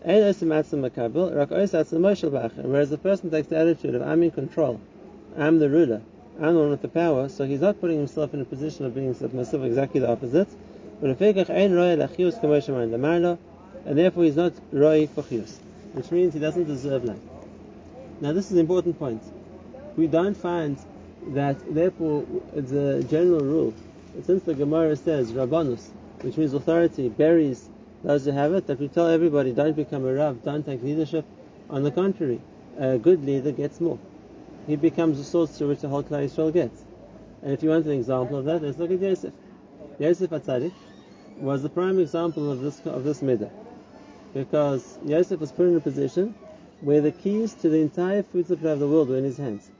Whereas 0.02 0.38
the 0.38 0.46
person 3.02 3.30
takes 3.30 3.48
the 3.48 3.56
attitude 3.58 3.94
of 3.94 4.02
I'm 4.02 4.22
in 4.22 4.30
control, 4.30 4.80
I'm 5.36 5.58
the 5.58 5.68
ruler, 5.68 6.00
I'm 6.40 6.54
the 6.54 6.60
one 6.60 6.70
with 6.70 6.80
the 6.80 6.88
power, 6.88 7.28
so 7.28 7.44
he's 7.44 7.60
not 7.60 7.78
putting 7.82 7.98
himself 7.98 8.32
in 8.32 8.40
a 8.40 8.44
position 8.46 8.86
of 8.86 8.94
being 8.94 9.12
submissive, 9.12 9.62
exactly 9.62 10.00
the 10.00 10.08
opposite. 10.10 10.48
And 11.02 11.18
therefore 13.98 14.24
he's 14.24 14.36
not 14.36 14.52
roi 14.72 15.06
for 15.06 15.22
chiyus, 15.22 15.58
which 15.92 16.10
means 16.10 16.32
he 16.32 16.40
doesn't 16.40 16.64
deserve 16.64 17.04
life. 17.04 17.20
Now 18.22 18.32
this 18.32 18.46
is 18.46 18.52
an 18.52 18.58
important 18.58 18.98
point. 18.98 19.22
We 19.96 20.06
don't 20.06 20.36
find 20.36 20.78
that 21.28 21.56
therefore 21.74 22.24
it's 22.54 22.72
a 22.72 23.02
general 23.04 23.40
rule. 23.40 23.74
Since 24.24 24.44
the 24.44 24.54
Gemara 24.54 24.96
says 24.96 25.32
Rabbanus, 25.32 25.90
which 26.22 26.38
means 26.38 26.54
authority, 26.54 27.10
buries 27.10 27.68
those 28.02 28.24
who 28.24 28.32
have 28.32 28.54
it, 28.54 28.66
that 28.66 28.78
we 28.78 28.88
tell 28.88 29.06
everybody 29.06 29.52
don't 29.52 29.76
become 29.76 30.04
a 30.04 30.12
Rav, 30.12 30.42
don't 30.42 30.64
take 30.64 30.82
leadership. 30.82 31.24
On 31.68 31.82
the 31.82 31.90
contrary, 31.90 32.40
a 32.78 32.98
good 32.98 33.24
leader 33.24 33.52
gets 33.52 33.80
more. 33.80 33.98
He 34.66 34.76
becomes 34.76 35.18
the 35.18 35.24
source 35.24 35.56
through 35.56 35.68
which 35.68 35.80
the 35.80 35.88
whole 35.88 36.02
Klal 36.02 36.24
Yisrael 36.24 36.52
gets. 36.52 36.82
And 37.42 37.52
if 37.52 37.62
you 37.62 37.70
want 37.70 37.86
an 37.86 37.92
example 37.92 38.38
of 38.38 38.44
that, 38.46 38.62
let's 38.62 38.78
look 38.78 38.90
at 38.90 39.00
Yosef. 39.00 39.32
Yosef 39.98 40.30
Atzadik 40.30 40.72
was 41.38 41.62
the 41.62 41.68
prime 41.68 41.98
example 41.98 42.50
of 42.50 42.60
this 42.60 42.80
of 42.84 43.04
this 43.04 43.20
midah, 43.22 43.50
because 44.34 44.98
Yosef 45.04 45.40
was 45.40 45.52
put 45.52 45.66
in 45.66 45.76
a 45.76 45.80
position 45.80 46.34
where 46.80 47.00
the 47.00 47.12
keys 47.12 47.54
to 47.54 47.68
the 47.68 47.80
entire 47.80 48.22
food 48.22 48.46
supply 48.46 48.70
of 48.70 48.78
the 48.78 48.88
world 48.88 49.08
were 49.08 49.16
in 49.16 49.24
his 49.24 49.36
hands. 49.36 49.70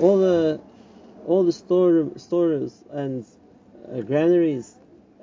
All 0.00 0.18
the 0.18 0.60
all 1.26 1.44
the 1.44 1.52
store, 1.52 2.08
stores 2.16 2.84
and 2.92 3.24
uh, 3.92 4.00
granaries 4.00 4.74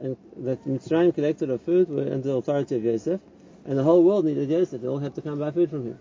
and 0.04 0.18
that 0.46 0.64
Mitzrayim 0.68 1.16
collected 1.16 1.50
of 1.50 1.62
food 1.62 1.90
were 1.90 2.02
under 2.02 2.28
the 2.28 2.34
authority 2.34 2.76
of 2.76 2.84
Yosef, 2.84 3.22
and 3.66 3.78
the 3.78 3.84
whole 3.84 4.04
world 4.04 4.26
needed 4.26 4.50
Yosef. 4.50 4.82
They 4.82 4.88
all 4.88 5.00
had 5.00 5.16
to 5.16 5.22
come 5.22 5.40
buy 5.40 5.52
food 5.52 5.70
from 5.70 5.86
him. 5.86 6.00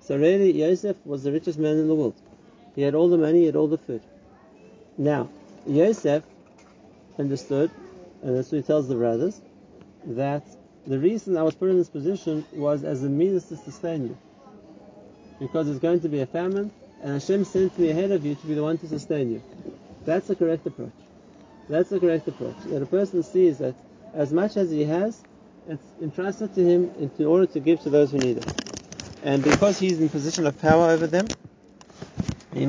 So 0.00 0.16
really, 0.16 0.50
Yosef 0.52 0.96
was 1.04 1.22
the 1.22 1.30
richest 1.30 1.58
man 1.58 1.76
in 1.76 1.86
the 1.86 1.94
world. 1.94 2.14
He 2.74 2.82
had 2.82 2.94
all 2.94 3.08
the 3.08 3.18
money, 3.18 3.40
he 3.40 3.46
had 3.46 3.54
all 3.54 3.68
the 3.68 3.78
food. 3.78 4.02
Now, 4.96 5.28
Yosef 5.66 6.24
understood, 7.18 7.70
and 8.22 8.34
that's 8.34 8.50
what 8.50 8.56
he 8.56 8.62
tells 8.62 8.88
the 8.88 8.94
brothers, 8.94 9.40
that 10.06 10.44
the 10.86 10.98
reason 10.98 11.36
I 11.36 11.42
was 11.42 11.54
put 11.54 11.68
in 11.68 11.76
this 11.76 11.90
position 11.90 12.46
was 12.54 12.82
as 12.82 13.04
a 13.04 13.08
means 13.08 13.44
to 13.48 13.56
sustain 13.58 14.04
you. 14.04 14.18
Because 15.38 15.66
there's 15.66 15.80
going 15.80 16.00
to 16.00 16.08
be 16.08 16.20
a 16.20 16.26
famine, 16.26 16.70
and 17.02 17.12
Hashem 17.12 17.44
sent 17.44 17.78
me 17.78 17.90
ahead 17.90 18.10
of 18.10 18.24
you 18.24 18.36
to 18.36 18.46
be 18.46 18.54
the 18.54 18.62
one 18.62 18.78
to 18.78 18.88
sustain 18.88 19.30
you. 19.30 19.42
That's 20.06 20.28
the 20.28 20.36
correct 20.36 20.66
approach. 20.66 21.03
That's 21.68 21.90
the 21.90 22.00
correct 22.00 22.28
approach. 22.28 22.56
That 22.66 22.82
a 22.82 22.86
person 22.86 23.22
sees 23.22 23.58
that 23.58 23.74
as 24.12 24.32
much 24.32 24.56
as 24.56 24.70
he 24.70 24.84
has, 24.84 25.22
it's 25.68 25.82
entrusted 26.02 26.54
to 26.54 26.64
him 26.64 26.90
in 26.98 27.26
order 27.26 27.46
to 27.46 27.60
give 27.60 27.80
to 27.80 27.90
those 27.90 28.10
who 28.10 28.18
need 28.18 28.38
it. 28.38 28.46
And 29.22 29.42
because 29.42 29.78
he's 29.78 29.98
in 30.00 30.08
position 30.10 30.46
of 30.46 30.60
power 30.60 30.90
over 30.90 31.06
them, 31.06 31.26
he 32.52 32.64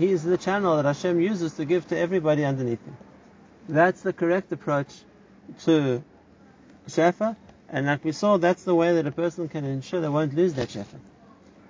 is 0.00 0.24
the 0.24 0.36
channel 0.36 0.76
that 0.76 0.84
Hashem 0.84 1.20
uses 1.20 1.54
to 1.54 1.64
give 1.64 1.86
to 1.88 1.96
everybody 1.98 2.44
underneath 2.44 2.84
him. 2.84 2.96
That's 3.68 4.02
the 4.02 4.12
correct 4.12 4.50
approach 4.50 4.88
to 5.64 6.02
Shefa, 6.88 7.36
and 7.68 7.86
like 7.86 8.04
we 8.04 8.12
saw, 8.12 8.36
that's 8.38 8.64
the 8.64 8.74
way 8.74 8.94
that 8.94 9.06
a 9.06 9.12
person 9.12 9.48
can 9.48 9.64
ensure 9.64 10.00
they 10.00 10.08
won't 10.08 10.34
lose 10.34 10.54
that 10.54 10.68
Shefa. 10.68 10.98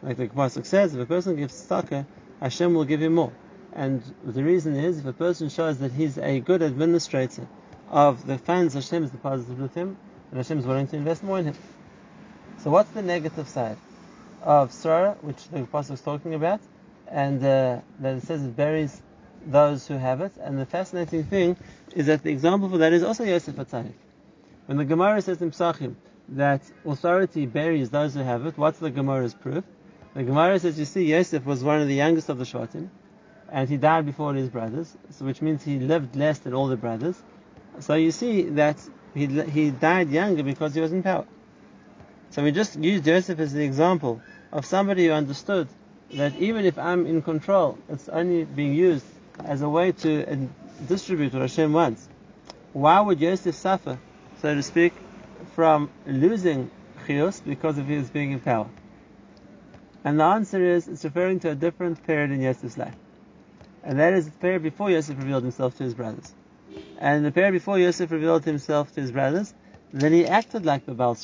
Like 0.03 0.17
the 0.17 0.29
Pasuk 0.29 0.65
says, 0.65 0.95
if 0.95 1.01
a 1.01 1.07
person 1.07 1.37
gives 1.37 1.55
tzedakah, 1.55 2.07
Hashem 2.41 2.73
will 2.73 2.85
give 2.85 3.03
him 3.03 3.15
more. 3.17 3.33
And 3.73 4.03
the 4.25 4.43
reason 4.43 4.77
is, 4.77 4.99
if 4.99 5.07
a 5.07 5.13
person 5.13 5.49
shows 5.49 5.79
that 5.79 5.93
he's 5.93 6.19
a 6.19 6.41
good 6.41 6.63
administrator 6.63 7.47
of 7.91 8.27
the 8.27 8.39
funds 8.39 8.75
Hashem 8.75 9.05
is 9.05 9.11
deposited 9.11 9.59
with 9.59 9.75
him, 9.75 9.97
and 10.31 10.39
Hashem 10.39 10.59
is 10.59 10.67
willing 10.67 10.89
to 10.89 10.97
invest 10.97 11.23
more 11.23 11.39
in 11.39 11.47
him. 11.47 11.55
So 12.59 12.71
what's 12.71 12.91
the 12.91 13.03
negative 13.03 13.49
side 13.49 13.77
of 14.43 14.73
Surah, 14.73 15.15
which 15.21 15.49
the 15.49 15.63
Apostle 15.63 15.95
is 15.95 16.01
talking 16.01 16.35
about, 16.35 16.61
and 17.07 17.39
uh, 17.39 17.81
that 18.01 18.17
it 18.17 18.23
says 18.25 18.45
it 18.45 18.57
buries 18.57 19.01
those 19.47 19.87
who 19.87 19.95
have 19.95 20.21
it. 20.21 20.33
And 20.41 20.59
the 20.59 20.67
fascinating 20.67 21.25
thing 21.25 21.57
is 21.95 22.07
that 22.07 22.23
the 22.23 22.31
example 22.31 22.69
for 22.69 22.79
that 22.79 22.93
is 22.93 23.03
also 23.03 23.25
Yosef 23.25 23.57
Atzadik. 23.57 23.95
When 24.67 24.77
the 24.77 24.85
Gemara 24.85 25.23
says 25.23 25.41
in 25.41 25.51
Psachim 25.51 25.95
that 26.31 26.61
authority 26.85 27.47
buries 27.47 27.91
those 27.91 28.15
who 28.15 28.21
have 28.21 28.45
it, 28.47 28.59
what's 28.59 28.79
the 28.79 28.91
Gemara's 28.91 29.35
proof? 29.35 29.65
The 30.15 30.25
Gemara 30.25 30.59
says, 30.59 30.79
you 30.79 30.85
see, 30.85 31.05
Yosef 31.05 31.45
was 31.45 31.63
one 31.63 31.81
of 31.81 31.89
the 31.89 31.95
youngest 31.95 32.29
of 32.29 32.39
the 32.39 32.45
Shvatim, 32.45 32.89
and 33.51 33.69
he 33.69 33.77
died 33.77 34.07
before 34.07 34.35
his 34.35 34.49
brothers, 34.49 34.97
so 35.11 35.25
which 35.25 35.41
means 35.41 35.65
he 35.65 35.79
lived 35.79 36.15
less 36.17 36.39
than 36.39 36.55
all 36.55 36.67
the 36.67 36.77
brothers. 36.77 37.21
So 37.81 37.95
you 37.95 38.11
see 38.11 38.43
that 38.43 38.77
he, 39.15 39.27
he 39.27 39.71
died 39.71 40.11
younger 40.11 40.43
because 40.43 40.75
he 40.75 40.81
was 40.81 40.93
in 40.93 41.03
power. 41.03 41.27
So 42.31 42.43
we 42.43 42.53
just 42.53 42.79
use 42.79 43.01
Joseph 43.01 43.39
as 43.39 43.53
the 43.53 43.65
example 43.65 44.21
of 44.53 44.67
somebody 44.67 45.07
who 45.07 45.13
understood 45.13 45.69
that 46.15 46.37
even 46.37 46.65
if 46.65 46.79
I'm 46.79 47.07
in 47.07 47.23
control, 47.23 47.79
it's 47.89 48.09
only 48.09 48.45
being 48.45 48.75
used 48.75 49.05
as 49.45 49.63
a 49.63 49.69
way 49.69 49.93
to 49.93 50.25
uh, 50.25 50.37
distribute 50.87 51.33
what 51.33 51.43
Hashem 51.43 51.73
wants. 51.73 52.09
Why 52.73 53.01
would 53.01 53.19
Joseph 53.19 53.55
suffer, 53.55 53.99
so 54.41 54.55
to 54.55 54.63
speak, 54.63 54.93
from 55.55 55.91
losing 56.07 56.71
chiyus 57.07 57.43
because 57.45 57.79
of 57.79 57.87
his 57.87 58.11
being 58.11 58.33
in 58.33 58.41
power? 58.41 58.69
And 60.05 60.21
the 60.21 60.25
answer 60.25 60.63
is, 60.63 60.89
it's 60.89 61.05
referring 61.05 61.41
to 61.41 61.51
a 61.51 61.55
different 61.55 62.03
period 62.07 62.31
in 62.31 62.43
Joseph's 62.43 62.79
life. 62.79 62.95
And 63.83 63.99
that 63.99 64.12
is 64.12 64.27
the 64.27 64.33
period 64.33 64.62
before 64.62 64.91
Yosef 64.91 65.17
revealed 65.19 65.43
himself 65.43 65.77
to 65.79 65.85
his 65.85 65.95
brothers. 65.95 66.35
And 66.99 67.25
the 67.25 67.31
period 67.31 67.53
before 67.53 67.79
Yosef 67.79 68.11
revealed 68.11 68.45
himself 68.45 68.93
to 68.95 69.01
his 69.01 69.12
brothers, 69.12 69.55
then 69.93 70.12
he 70.12 70.27
acted 70.27 70.67
like 70.67 70.85
the 70.85 70.93
Baal 70.93 71.17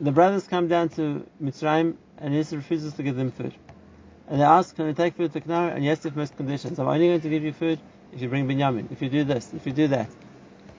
The 0.00 0.12
brothers 0.12 0.46
come 0.48 0.68
down 0.68 0.88
to 0.90 1.26
Mitzrayim 1.42 1.96
and 2.18 2.34
Yosef 2.34 2.56
refuses 2.56 2.94
to 2.94 3.02
give 3.02 3.16
them 3.16 3.30
food. 3.30 3.54
And 4.28 4.40
they 4.40 4.44
ask, 4.44 4.74
can 4.74 4.86
we 4.86 4.94
take 4.94 5.14
food 5.14 5.32
to 5.34 5.40
Knar? 5.40 5.70
And 5.70 5.84
Yosef 5.84 6.16
makes 6.16 6.30
conditions. 6.30 6.78
I'm 6.78 6.88
only 6.88 7.06
going 7.08 7.20
to 7.20 7.28
give 7.28 7.44
you 7.44 7.52
food 7.52 7.78
if 8.12 8.20
you 8.20 8.28
bring 8.28 8.48
Binyamin, 8.48 8.90
if 8.90 9.02
you 9.02 9.08
do 9.08 9.24
this, 9.24 9.52
if 9.54 9.66
you 9.66 9.72
do 9.72 9.88
that. 9.88 10.08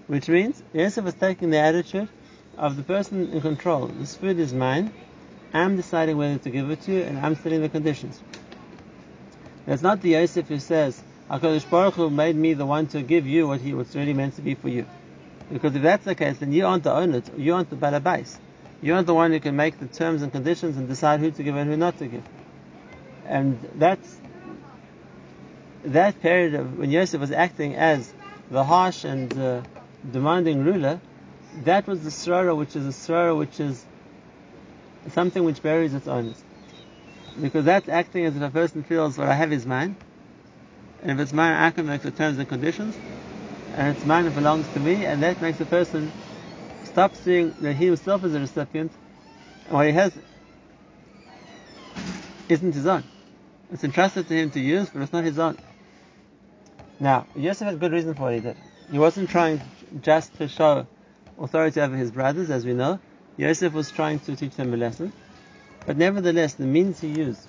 Which 0.07 0.27
means 0.27 0.61
Yosef 0.73 1.05
was 1.05 1.13
taking 1.13 1.49
the 1.49 1.59
attitude 1.59 2.09
of 2.57 2.75
the 2.75 2.83
person 2.83 3.31
in 3.31 3.41
control. 3.41 3.87
This 3.87 4.15
food 4.15 4.39
is 4.39 4.53
mine. 4.53 4.91
I'm 5.53 5.75
deciding 5.75 6.17
whether 6.17 6.37
to 6.39 6.49
give 6.49 6.69
it 6.71 6.81
to 6.83 6.91
you, 6.91 7.01
and 7.03 7.17
I'm 7.19 7.35
setting 7.35 7.61
the 7.61 7.69
conditions. 7.69 8.21
It's 9.67 9.81
not 9.81 10.01
the 10.01 10.11
Yosef 10.11 10.47
who 10.47 10.59
says, 10.59 11.01
HaKadosh 11.29 11.69
Baruch 11.69 11.95
Hu 11.95 12.09
made 12.09 12.37
me 12.37 12.53
the 12.53 12.65
one 12.65 12.87
to 12.87 13.01
give 13.01 13.27
you 13.27 13.49
what 13.49 13.59
he 13.59 13.73
was 13.73 13.93
really 13.95 14.13
meant 14.13 14.35
to 14.37 14.41
be 14.41 14.55
for 14.55 14.69
you. 14.69 14.85
Because 15.51 15.75
if 15.75 15.81
that's 15.81 16.05
the 16.05 16.15
case, 16.15 16.37
then 16.37 16.53
you 16.53 16.65
aren't 16.65 16.83
the 16.83 16.93
owner, 16.93 17.21
you 17.35 17.53
aren't 17.53 17.69
the 17.69 17.75
balabais. 17.75 18.37
You 18.81 18.93
aren't 18.93 19.07
the 19.07 19.13
one 19.13 19.31
who 19.31 19.39
can 19.41 19.57
make 19.57 19.77
the 19.79 19.87
terms 19.87 20.21
and 20.21 20.31
conditions 20.31 20.77
and 20.77 20.87
decide 20.87 21.19
who 21.19 21.31
to 21.31 21.43
give 21.43 21.55
and 21.55 21.69
who 21.69 21.75
not 21.75 21.97
to 21.97 22.07
give. 22.07 22.23
And 23.25 23.59
that's 23.75 24.19
that 25.83 26.21
period 26.21 26.53
of 26.53 26.77
when 26.77 26.91
Yosef 26.91 27.19
was 27.19 27.31
acting 27.31 27.75
as 27.75 28.11
the 28.49 28.63
harsh 28.63 29.03
and 29.03 29.37
uh, 29.37 29.61
demanding 30.09 30.63
ruler, 30.63 31.01
that 31.63 31.87
was 31.87 32.03
the 32.03 32.09
srara, 32.09 32.55
which 32.55 32.75
is 32.75 32.85
a 32.85 32.89
srara 32.89 33.37
which 33.37 33.59
is 33.59 33.83
something 35.11 35.43
which 35.43 35.61
buries 35.61 35.93
its 35.93 36.07
owners. 36.07 36.41
Because 37.41 37.65
that's 37.65 37.87
acting 37.89 38.25
as 38.25 38.35
if 38.35 38.41
a 38.41 38.49
person 38.49 38.83
feels 38.83 39.17
what 39.17 39.27
I 39.27 39.33
have 39.33 39.51
is 39.53 39.65
mine, 39.65 39.95
and 41.01 41.11
if 41.11 41.19
it's 41.19 41.33
mine, 41.33 41.53
I 41.53 41.71
can 41.71 41.85
make 41.85 42.01
the 42.01 42.11
terms 42.11 42.37
and 42.39 42.47
conditions, 42.49 42.97
and 43.73 43.89
it's 43.89 44.03
mine, 44.03 44.25
it 44.25 44.33
belongs 44.33 44.67
to 44.69 44.79
me, 44.79 45.05
and 45.05 45.21
that 45.23 45.39
makes 45.41 45.59
a 45.59 45.65
person 45.65 46.11
stop 46.83 47.15
seeing 47.15 47.53
that 47.61 47.75
he 47.75 47.85
himself 47.85 48.23
is 48.23 48.33
a 48.33 48.39
recipient, 48.39 48.91
what 49.69 49.85
he 49.85 49.91
has 49.91 50.11
isn't 52.49 52.73
his 52.73 52.87
own. 52.87 53.03
It's 53.71 53.83
entrusted 53.83 54.27
to 54.27 54.33
him 54.33 54.49
to 54.51 54.59
use, 54.59 54.89
but 54.89 55.01
it's 55.01 55.13
not 55.13 55.23
his 55.23 55.37
own. 55.37 55.57
Now, 56.99 57.27
Yosef 57.35 57.67
had 57.67 57.79
good 57.79 57.91
reason 57.91 58.15
for 58.15 58.23
what 58.23 58.33
he 58.33 58.39
did. 58.39 58.55
He 58.91 58.97
wasn't 58.97 59.29
trying 59.29 59.61
just 60.01 60.33
to 60.37 60.47
show 60.47 60.87
authority 61.37 61.81
over 61.81 61.95
his 61.95 62.11
brothers, 62.11 62.49
as 62.49 62.65
we 62.65 62.73
know. 62.73 62.99
Yosef 63.37 63.73
was 63.73 63.91
trying 63.91 64.19
to 64.21 64.35
teach 64.35 64.55
them 64.55 64.73
a 64.73 64.77
lesson. 64.77 65.13
But 65.87 65.95
nevertheless, 65.95 66.55
the 66.55 66.65
means 66.65 66.99
he 66.99 67.07
used 67.07 67.47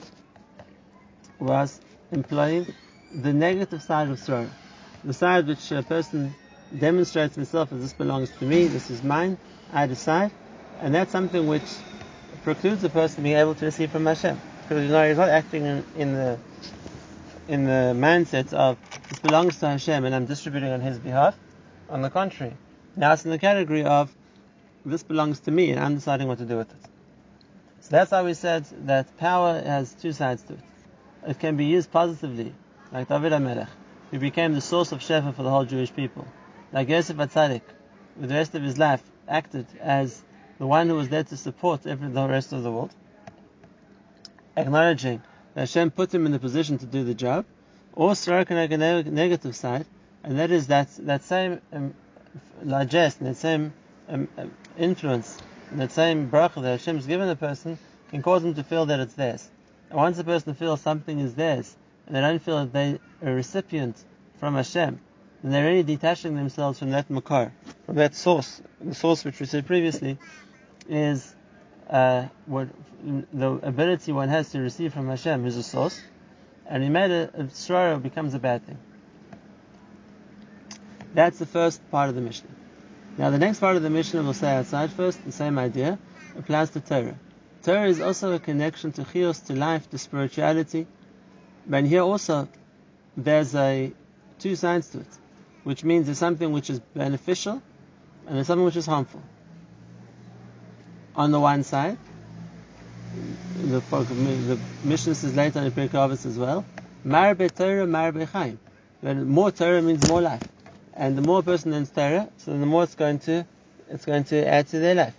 was 1.41 1.81
employing 2.13 2.73
the 3.13 3.33
negative 3.33 3.83
side 3.83 4.09
of 4.09 4.19
Srora. 4.19 4.49
The 5.05 5.13
side 5.13 5.49
which 5.49 5.73
a 5.73 5.83
person 5.83 6.33
demonstrates 6.79 7.35
himself 7.35 7.73
as 7.73 7.81
this 7.81 7.93
belongs 7.93 8.31
to 8.39 8.45
me, 8.45 8.69
this 8.69 8.91
is 8.91 9.03
mine, 9.03 9.37
I 9.73 9.89
decide. 9.89 10.31
And 10.81 10.95
that's 10.95 11.11
something 11.11 11.49
which 11.49 11.69
precludes 12.43 12.85
a 12.85 12.89
person 12.89 13.25
being 13.25 13.37
able 13.37 13.57
to 13.57 13.65
receive 13.65 13.91
from 13.91 14.07
Hashem. 14.07 14.41
Because 14.63 14.85
you 14.85 14.91
know 14.91 15.09
he's 15.09 15.17
not 15.17 15.31
acting 15.31 15.65
in, 15.65 15.85
in 15.97 16.15
the 16.15 16.39
in 17.49 17.65
the 17.65 17.93
mindset 17.97 18.53
of 18.53 18.77
this 19.09 19.19
belongs 19.19 19.59
to 19.59 19.69
Hashem 19.69 20.05
and 20.05 20.15
I'm 20.15 20.27
distributing 20.27 20.71
on 20.71 20.81
His 20.81 20.99
behalf. 20.99 21.37
On 21.91 22.03
the 22.03 22.11
contrary, 22.11 22.53
now 22.95 23.15
it's 23.15 23.25
in 23.25 23.33
the 23.33 23.39
category 23.39 23.85
of 23.85 24.15
this 24.85 25.03
belongs 25.03 25.41
to 25.41 25.51
me 25.51 25.71
and 25.73 25.81
I'm 25.81 25.97
deciding 25.97 26.29
what 26.29 26.39
to 26.39 26.45
do 26.45 26.59
with 26.59 26.71
it. 26.71 26.98
So 27.89 27.97
that's 27.97 28.11
how 28.11 28.25
we 28.25 28.35
said 28.35 28.67
that 28.87 29.17
power 29.17 29.61
has 29.61 29.95
two 29.95 30.13
sides 30.13 30.43
to 30.45 30.55
it. 30.55 30.61
It 31.27 31.39
can 31.39 31.57
be 31.57 31.65
used 31.65 31.91
positively, 31.91 32.55
like 32.93 33.09
David 33.09 33.33
HaMelech, 33.33 33.69
who 34.11 34.19
became 34.19 34.53
the 34.55 34.61
source 34.61 34.93
of 34.93 35.01
Shefa 35.01 35.35
for 35.35 35.43
the 35.43 35.51
whole 35.51 35.65
Jewish 35.65 35.95
people. 35.95 36.27
Like 36.73 36.89
Yosef 36.89 37.17
Atzadik, 37.17 37.63
with 38.19 38.29
the 38.29 38.35
rest 38.35 38.55
of 38.55 38.63
his 38.63 38.79
life, 38.79 39.03
acted 39.27 39.67
as 39.81 40.23
the 40.59 40.67
one 40.67 40.89
who 40.89 40.97
was 40.97 41.09
there 41.09 41.25
to 41.25 41.37
support 41.37 41.87
every, 41.87 42.09
the 42.09 42.29
rest 42.29 42.53
of 42.53 42.63
the 42.63 42.71
world 42.71 42.95
acknowledging 44.59 45.23
that 45.55 45.61
Hashem 45.61 45.93
put 45.93 46.13
him 46.13 46.27
in 46.27 46.33
the 46.33 46.39
position 46.39 46.79
to 46.79 46.87
do 46.87 47.05
the 47.05 47.15
job, 47.15 47.47
or 47.95 48.15
stroke 48.15 48.51
a 48.51 48.55
negative 48.55 49.57
side, 49.57 49.87
and 50.23 50.39
that 50.39 50.51
is 50.51 50.67
that 50.69 50.89
that 51.01 51.23
same 51.23 51.61
um, 51.73 51.95
largesse, 52.63 53.15
that 53.15 53.37
same 53.37 53.73
um, 54.09 54.29
um, 54.37 54.51
influence, 54.77 55.39
that 55.73 55.93
same 55.93 56.31
bracha 56.31 56.63
that 56.63 56.71
Hashem 56.71 56.97
has 56.97 57.07
given 57.07 57.29
a 57.29 57.37
person 57.37 57.79
can 58.11 58.23
cause 58.23 58.43
them 58.43 58.55
to 58.55 58.65
feel 58.65 58.87
that 58.87 59.01
it's 59.01 59.15
theirs. 59.15 59.49
And 59.91 59.99
once 59.99 60.19
a 60.19 60.25
person 60.25 60.55
feels 60.55 60.81
something 60.81 61.19
is 61.19 61.35
theirs, 61.35 61.77
and 62.07 62.17
they 62.17 62.21
don't 62.21 62.41
feel 62.41 62.59
that 62.65 62.73
they 62.73 62.99
are 63.23 63.33
a 63.33 63.35
recipient 63.35 63.97
from 64.39 64.55
Hashem, 64.55 65.01
then 65.43 65.53
they're 65.53 65.65
really 65.65 65.83
detaching 65.83 66.35
themselves 66.35 66.79
from 66.79 66.91
that 66.91 67.11
makar, 67.11 67.53
from 67.87 67.97
that 67.97 68.15
source. 68.15 68.61
The 68.81 68.95
source 68.95 69.25
which 69.25 69.39
we 69.41 69.47
said 69.47 69.67
previously 69.67 70.19
is 70.89 71.35
uh, 71.89 72.27
what 72.47 72.69
the 73.33 73.53
ability 73.63 74.13
one 74.13 74.29
has 74.29 74.51
to 74.51 74.61
receive 74.61 74.93
from 74.93 75.09
Hashem 75.09 75.47
is 75.47 75.57
a 75.57 75.63
source, 75.63 76.01
and 76.67 76.83
he 76.83 76.89
made 76.89 77.11
a, 77.11 77.31
a 77.37 77.99
becomes 77.99 78.35
a 78.35 78.39
bad 78.39 78.67
thing. 78.67 78.79
That's 81.15 81.39
the 81.39 81.47
first 81.47 81.89
part 81.91 82.09
of 82.09 82.15
the 82.15 82.21
Mishnah. 82.21 82.51
Now 83.19 83.31
the 83.31 83.39
next 83.39 83.59
part 83.59 83.77
of 83.77 83.83
the 83.83 83.91
Mishnah 83.91 84.23
we'll 84.23 84.33
say 84.33 84.55
outside 84.55 84.93
first, 84.93 85.25
the 85.25 85.33
same 85.33 85.59
idea, 85.59 85.99
applies 86.39 86.71
to 86.71 86.81
Torah. 86.81 87.17
Torah 87.65 87.89
is 87.89 88.01
also 88.01 88.33
a 88.33 88.39
connection 88.39 88.93
to 88.93 89.05
chios, 89.05 89.41
to 89.41 89.55
life, 89.55 89.91
to 89.91 89.99
spirituality. 89.99 90.87
But 91.67 91.85
here 91.85 92.03
also, 92.03 92.49
there's 93.17 93.57
a 93.57 93.93
two 94.39 94.55
sides 94.55 94.91
to 94.91 95.01
it, 95.01 95.19
which 95.65 95.83
means 95.83 96.07
there's 96.07 96.19
something 96.19 96.53
which 96.53 96.71
is 96.71 96.79
beneficial 96.79 97.61
and 98.27 98.37
there's 98.37 98.47
something 98.47 98.65
which 98.65 98.77
is 98.77 98.87
harmful 98.87 99.23
on 101.17 101.33
the 101.33 101.41
one 101.41 101.65
side. 101.65 101.99
The, 103.63 103.81
the 103.81 104.59
Mishnah 104.85 105.17
says 105.17 105.35
later 105.35 105.59
in 105.59 105.65
the 105.65 105.71
Pirkei 105.73 106.25
as 106.25 106.39
well. 106.39 106.65
Marbe 107.05 107.53
Torah, 107.53 107.87
marbe 107.87 108.29
Chaim. 108.29 108.61
More 109.03 109.51
Torah 109.51 109.83
means 109.83 110.09
more 110.09 110.21
life, 110.21 110.43
and 110.99 111.17
the 111.17 111.23
more 111.23 111.41
a 111.41 111.43
person 111.45 111.73
learns 111.73 111.91
Torah, 111.91 112.29
so 112.39 112.53
the 112.59 112.67
more 112.67 112.85
it's 112.85 112.97
going 112.97 113.21
to 113.21 113.47
it's 113.89 114.05
going 114.05 114.25
to 114.25 114.47
add 114.47 114.69
to 114.69 114.81
their 114.81 114.97
life. 114.97 115.15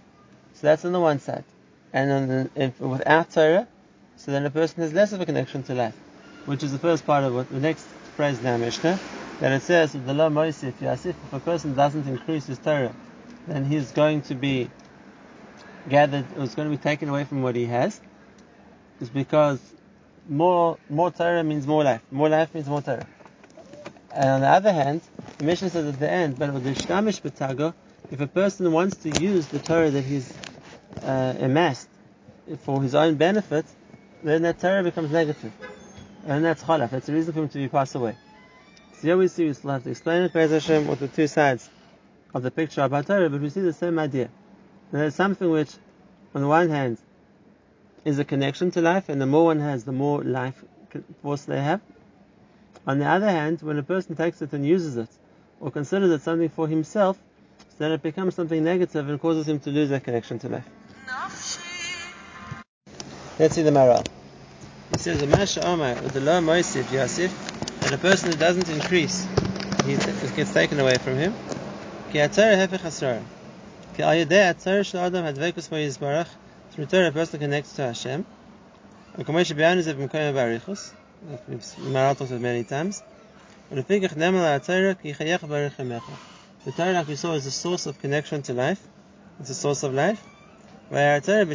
So 0.53 0.67
that's 0.67 0.85
on 0.85 0.91
the 0.91 0.99
one 0.99 1.19
side, 1.19 1.45
and 1.93 2.11
on 2.11 2.27
the, 2.27 2.51
if, 2.55 2.79
without 2.81 3.31
Torah, 3.31 3.67
so 4.17 4.31
then 4.31 4.45
a 4.45 4.51
person 4.51 4.83
has 4.83 4.93
less 4.93 5.13
of 5.13 5.21
a 5.21 5.25
connection 5.25 5.63
to 5.63 5.73
life, 5.73 5.95
which 6.45 6.63
is 6.63 6.71
the 6.73 6.79
first 6.79 7.05
part 7.05 7.23
of 7.23 7.33
what 7.33 7.49
the 7.49 7.59
next 7.61 7.87
phrase 8.15 8.45
our 8.45 8.57
Mishnah 8.59 8.99
that 9.39 9.53
it 9.53 9.63
says 9.63 9.93
the 9.93 10.13
law 10.13 10.29
Moisif 10.29 10.73
Yasif, 10.73 11.15
if 11.23 11.33
a 11.33 11.39
person 11.39 11.73
doesn't 11.73 12.07
increase 12.07 12.47
his 12.47 12.59
Torah, 12.59 12.93
then 13.47 13.65
he's 13.65 13.91
going 13.91 14.21
to 14.23 14.35
be 14.35 14.69
gathered, 15.87 16.25
it 16.31 16.37
was 16.37 16.55
going 16.55 16.69
to 16.69 16.77
be 16.77 16.81
taken 16.81 17.09
away 17.09 17.23
from 17.23 17.41
what 17.41 17.55
he 17.55 17.65
has, 17.65 18.01
is 18.99 19.09
because 19.09 19.59
more 20.27 20.77
more 20.89 21.11
Torah 21.11 21.43
means 21.43 21.65
more 21.65 21.83
life. 21.83 22.01
More 22.11 22.29
life 22.29 22.53
means 22.53 22.67
more 22.67 22.81
Torah. 22.81 23.07
And 24.13 24.29
on 24.29 24.41
the 24.41 24.47
other 24.47 24.71
hand, 24.71 25.01
the 25.37 25.45
Mishnah 25.45 25.69
says 25.69 25.85
at 25.85 25.99
the 25.99 26.09
end, 26.09 26.39
but 26.39 26.49
if 28.11 28.21
a 28.21 28.27
person 28.27 28.71
wants 28.71 28.97
to 28.97 29.09
use 29.21 29.47
the 29.47 29.59
Torah 29.59 29.91
that 29.91 30.01
he's 30.01 30.33
uh, 31.03 31.35
amassed 31.39 31.87
for 32.63 32.81
his 32.81 32.95
own 32.95 33.15
benefit, 33.15 33.65
then 34.23 34.41
that 34.41 34.59
Torah 34.59 34.83
becomes 34.83 35.11
negative. 35.11 35.53
And 36.25 36.43
that's 36.43 36.63
chalaf. 36.63 36.89
That's 36.89 37.07
a 37.07 37.13
reason 37.13 37.33
for 37.33 37.41
him 37.41 37.49
to 37.49 37.57
be 37.57 37.67
passed 37.67 37.95
away. 37.95 38.17
So 38.95 39.01
here 39.07 39.17
we 39.17 39.27
see, 39.27 39.45
we 39.45 39.53
still 39.53 39.71
have 39.71 39.83
to 39.83 39.91
explain 39.91 40.23
it, 40.23 40.33
Be'ez 40.33 40.51
Hashem, 40.51 40.87
with 40.87 40.99
the 40.99 41.07
two 41.07 41.27
sides 41.27 41.69
of 42.33 42.43
the 42.43 42.51
picture 42.51 42.81
about 42.81 43.07
Torah, 43.07 43.29
but 43.29 43.39
we 43.41 43.49
see 43.49 43.61
the 43.61 43.73
same 43.73 43.97
idea. 43.99 44.29
There's 44.91 45.15
something 45.15 45.49
which, 45.49 45.71
on 46.33 46.41
the 46.41 46.47
one 46.47 46.69
hand, 46.69 46.97
is 48.03 48.19
a 48.19 48.25
connection 48.25 48.71
to 48.71 48.81
life, 48.81 49.07
and 49.07 49.21
the 49.21 49.25
more 49.25 49.45
one 49.45 49.59
has, 49.59 49.83
the 49.83 49.91
more 49.91 50.23
life 50.23 50.63
force 51.21 51.43
they 51.43 51.61
have. 51.61 51.81
On 52.89 52.97
the 52.97 53.05
other 53.05 53.29
hand, 53.29 53.61
when 53.61 53.77
a 53.77 53.83
person 53.83 54.15
takes 54.15 54.41
it 54.41 54.51
and 54.51 54.65
uses 54.65 54.97
it, 54.97 55.09
or 55.59 55.69
considers 55.69 56.09
it 56.09 56.23
something 56.23 56.49
for 56.49 56.67
himself, 56.67 57.19
then 57.77 57.91
it 57.91 58.01
becomes 58.01 58.33
something 58.33 58.63
negative 58.63 59.07
and 59.07 59.21
causes 59.21 59.47
him 59.47 59.59
to 59.59 59.69
lose 59.69 59.89
that 59.89 60.03
connection 60.03 60.39
to 60.39 60.49
life. 60.49 60.67
Let's 63.37 63.53
see 63.53 63.61
the 63.61 63.69
Maharal. 63.69 64.03
He 64.91 64.97
says, 64.97 65.23
"Masha 65.27 65.63
Omar, 65.67 66.01
with 66.01 66.13
the 66.13 66.21
low 66.21 66.41
Moisif 66.41 66.91
Yosef, 66.91 67.31
and 67.83 67.93
a 67.93 67.99
person 67.99 68.31
who 68.31 68.37
doesn't 68.39 68.67
increase, 68.69 69.27
he 69.85 69.93
it 69.93 70.35
gets 70.35 70.51
taken 70.51 70.79
away 70.79 70.97
from 70.97 71.15
him. 71.15 71.35
Through 76.71 76.85
Torah, 76.87 77.09
a 77.09 77.11
person 77.11 77.39
connects 77.39 77.73
to 77.73 77.83
Hashem. 77.83 78.25
Talks 81.27 81.75
about 81.75 82.17
many 82.39 82.63
times. 82.63 83.03
The 83.69 83.83
Torah 83.83 83.99
The 86.65 86.71
like 86.93 87.07
we 87.07 87.17
saw, 87.17 87.33
is 87.33 87.43
the 87.43 87.51
source 87.51 87.87
of 87.87 87.99
connection 87.99 88.41
to 88.43 88.53
life. 88.53 88.81
It's 89.41 89.49
a 89.49 89.53
source 89.53 89.83
of 89.83 89.93
life. 89.93 90.23
Whereas 90.89 91.25
Torah 91.25 91.45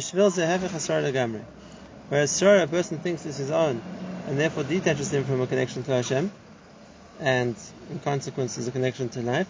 a 2.63 2.67
person 2.67 2.99
thinks 2.99 3.25
is 3.25 3.37
his 3.37 3.49
own, 3.49 3.81
and 4.27 4.39
therefore 4.39 4.65
detaches 4.65 5.11
him 5.11 5.25
from 5.25 5.41
a 5.41 5.47
connection 5.47 5.81
to 5.83 5.91
Hashem, 5.91 6.31
and 7.19 7.55
in 7.89 7.99
consequence 7.99 8.59
is 8.59 8.67
a 8.67 8.71
connection 8.71 9.09
to 9.09 9.23
life. 9.23 9.49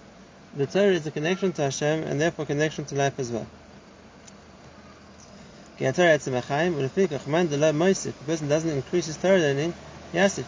The 0.56 0.66
Torah 0.66 0.94
is 0.94 1.06
a 1.06 1.12
connection 1.12 1.52
to 1.54 1.64
Hashem, 1.64 2.04
and 2.04 2.22
therefore 2.22 2.46
connection 2.46 2.86
to 2.86 2.96
life 2.96 3.20
as 3.20 3.34
well. 3.34 3.48
A 5.78 5.92
person 8.26 8.48
doesn't 8.48 8.70
increase 8.70 9.08
his 9.08 9.18
Torah 9.18 9.40
learning, 9.40 9.74
Yasif, 10.14 10.46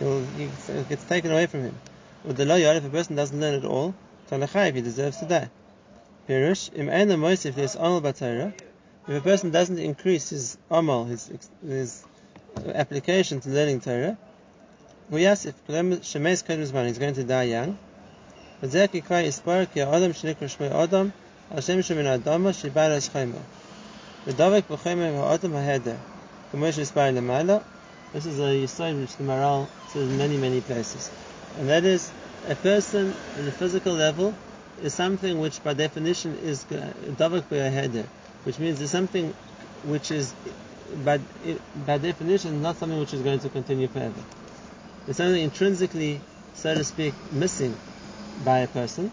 it 0.00 0.88
gets 0.88 1.04
taken 1.04 1.30
away 1.30 1.46
from 1.46 1.62
him. 1.62 1.78
With 2.24 2.36
the 2.36 2.44
loyal, 2.44 2.76
if 2.76 2.84
a 2.84 2.88
person 2.88 3.16
doesn't 3.16 3.40
learn 3.40 3.54
at 3.54 3.64
all, 3.64 3.94
Tanachayv, 4.30 4.74
he 4.74 4.80
deserves 4.82 5.18
to 5.18 5.24
die. 5.24 5.50
Pirush, 6.28 6.70
im 6.74 6.88
ena 6.90 7.16
moisif 7.16 7.54
there's 7.54 7.74
amal 7.74 8.02
batayra. 8.02 8.52
If 9.06 9.16
a 9.16 9.20
person 9.20 9.50
doesn't 9.50 9.78
increase 9.78 10.28
his 10.28 10.58
amal, 10.70 11.06
his, 11.06 11.30
his 11.66 12.04
application 12.66 13.40
to 13.40 13.48
learning 13.48 13.80
Torah, 13.80 14.18
Huyasif, 15.10 15.54
shemes 15.66 16.44
kodem 16.44 16.86
he's 16.86 16.98
going 16.98 17.14
to 17.14 17.24
die 17.24 17.44
young. 17.44 17.78
V'zeh 18.62 19.04
kai 19.06 19.24
ispar 19.24 19.72
ki 19.72 19.80
adam 19.80 20.12
shenikra 20.12 20.48
shmei 20.54 20.70
adam, 20.70 21.12
Hashem 21.50 21.78
shemin 21.78 22.18
adama 22.18 22.52
shibaras 22.52 23.08
chayma. 23.08 23.40
V'davek 24.26 24.64
b'chayma 24.64 25.16
ha'adam 25.16 25.52
ha'heder. 25.52 25.96
K'mosh 26.52 26.78
ispar 26.78 27.10
lemala. 27.14 27.62
This 28.12 28.24
is 28.24 28.38
a 28.38 28.42
yisod 28.42 29.00
which 29.00 29.16
the 29.16 29.24
Maharal 29.24 29.68
says 29.88 30.08
in 30.08 30.16
many, 30.16 30.38
many 30.38 30.60
places. 30.60 31.10
And 31.58 31.68
that 31.68 31.84
is, 31.84 32.10
a 32.46 32.54
person 32.54 33.14
in 33.36 33.44
the 33.44 33.52
physical 33.52 33.92
level 33.92 34.34
is 34.80 34.94
something 34.94 35.38
which 35.40 35.62
by 35.62 35.74
definition 35.74 36.36
is 36.38 36.64
davak 36.64 37.48
heder, 37.48 38.04
which 38.44 38.58
means 38.58 38.80
it's 38.80 38.92
something 38.92 39.34
which 39.82 40.10
is 40.10 40.34
by, 41.04 41.20
by 41.74 41.98
definition 41.98 42.62
not 42.62 42.76
something 42.76 42.98
which 42.98 43.12
is 43.12 43.20
going 43.22 43.40
to 43.40 43.48
continue 43.50 43.88
forever. 43.88 44.22
It's 45.06 45.18
something 45.18 45.42
intrinsically, 45.42 46.20
so 46.54 46.74
to 46.74 46.84
speak, 46.84 47.14
missing 47.30 47.76
by 48.44 48.60
a 48.60 48.68
person, 48.68 49.12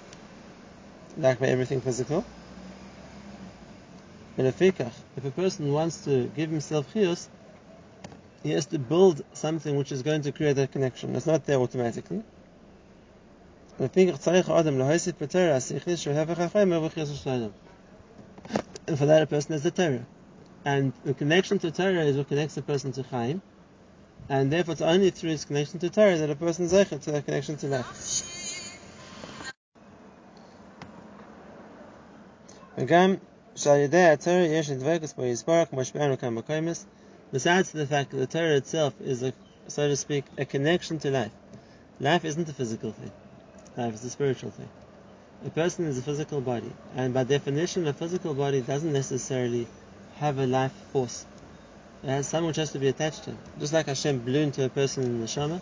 like 1.17 1.39
by 1.39 1.47
everything 1.47 1.81
physical. 1.81 2.25
But 4.37 4.45
if 4.45 4.61
a 5.25 5.31
person 5.31 5.71
wants 5.71 6.05
to 6.05 6.25
give 6.35 6.49
himself 6.49 6.93
chiyus, 6.93 7.27
he 8.45 8.51
has 8.51 8.67
to 8.67 8.77
build 8.77 9.23
something 9.33 9.75
which 9.75 9.91
is 9.91 10.03
going 10.03 10.21
to 10.21 10.31
create 10.31 10.55
that 10.57 10.71
connection. 10.71 11.15
It's 11.15 11.25
not 11.25 11.45
there 11.45 11.57
automatically. 11.57 12.21
And 13.79 13.89
for 18.99 19.07
that 19.07 19.23
a 19.23 19.25
person 19.25 19.55
is 19.55 19.63
the 19.63 19.71
Torah. 19.71 20.05
And 20.63 20.93
the 21.03 21.15
connection 21.15 21.57
to 21.57 21.71
Torah 21.71 22.03
is 22.03 22.17
what 22.17 22.27
connects 22.27 22.55
a 22.57 22.61
person 22.61 22.91
to 22.91 23.01
Chaim. 23.01 23.41
And 24.29 24.51
therefore 24.53 24.73
it's 24.73 24.81
only 24.81 25.09
through 25.09 25.31
his 25.31 25.45
connection 25.45 25.79
to 25.79 25.89
Torah 25.89 26.15
that 26.19 26.29
a 26.29 26.35
person 26.35 26.65
is 26.65 26.71
to 26.71 27.11
that 27.13 27.25
connection 27.25 27.57
to 27.57 27.67
life. 27.67 27.87
Besides 37.35 37.71
the 37.71 37.85
fact 37.85 38.11
that 38.11 38.17
the 38.17 38.27
Torah 38.27 38.55
itself 38.55 38.93
is, 39.01 39.21
a, 39.21 39.33
so 39.67 39.89
to 39.89 39.97
speak, 39.97 40.23
a 40.37 40.45
connection 40.45 40.99
to 40.99 41.11
life. 41.11 41.33
Life 41.99 42.23
isn't 42.23 42.47
a 42.47 42.53
physical 42.53 42.93
thing. 42.93 43.11
Life 43.75 43.95
is 43.95 44.05
a 44.05 44.09
spiritual 44.09 44.51
thing. 44.51 44.69
A 45.45 45.49
person 45.49 45.83
is 45.83 45.97
a 45.97 46.01
physical 46.01 46.39
body, 46.39 46.71
and 46.95 47.13
by 47.13 47.25
definition, 47.25 47.89
a 47.89 47.93
physical 47.93 48.33
body 48.33 48.61
doesn't 48.61 48.93
necessarily 48.93 49.67
have 50.15 50.39
a 50.39 50.47
life 50.47 50.71
force. 50.93 51.25
It 52.03 52.07
has 52.07 52.25
something 52.25 52.47
which 52.47 52.55
has 52.55 52.71
to 52.71 52.79
be 52.79 52.87
attached 52.87 53.25
to 53.25 53.31
it. 53.31 53.37
Just 53.59 53.73
like 53.73 53.87
Hashem 53.87 54.19
blew 54.19 54.39
into 54.39 54.63
a 54.63 54.69
person 54.69 55.03
in 55.03 55.19
the 55.19 55.27
Shama, 55.27 55.59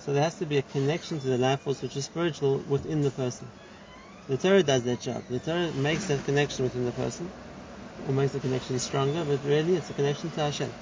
so 0.00 0.12
there 0.12 0.24
has 0.24 0.34
to 0.40 0.44
be 0.44 0.58
a 0.58 0.62
connection 0.62 1.20
to 1.20 1.28
the 1.28 1.38
life 1.38 1.60
force 1.60 1.82
which 1.82 1.96
is 1.96 2.06
spiritual 2.06 2.64
within 2.68 3.02
the 3.02 3.12
person. 3.12 3.46
The 4.26 4.38
Torah 4.38 4.64
does 4.64 4.82
that 4.82 5.02
job. 5.02 5.22
The 5.30 5.38
Torah 5.38 5.70
makes 5.70 6.08
that 6.08 6.24
connection 6.24 6.64
within 6.64 6.84
the 6.84 6.90
person, 6.90 7.30
or 8.08 8.12
makes 8.12 8.32
the 8.32 8.40
connection 8.40 8.80
stronger, 8.80 9.24
but 9.24 9.38
really 9.44 9.76
it's 9.76 9.88
a 9.88 9.92
connection 9.92 10.32
to 10.32 10.40
Hashem. 10.40 10.72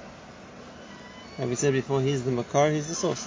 Like 1.38 1.48
we 1.48 1.56
said 1.56 1.72
before, 1.72 2.00
He's 2.00 2.22
the 2.24 2.30
Makar, 2.30 2.70
He's 2.70 2.86
the 2.86 2.94
source. 2.94 3.26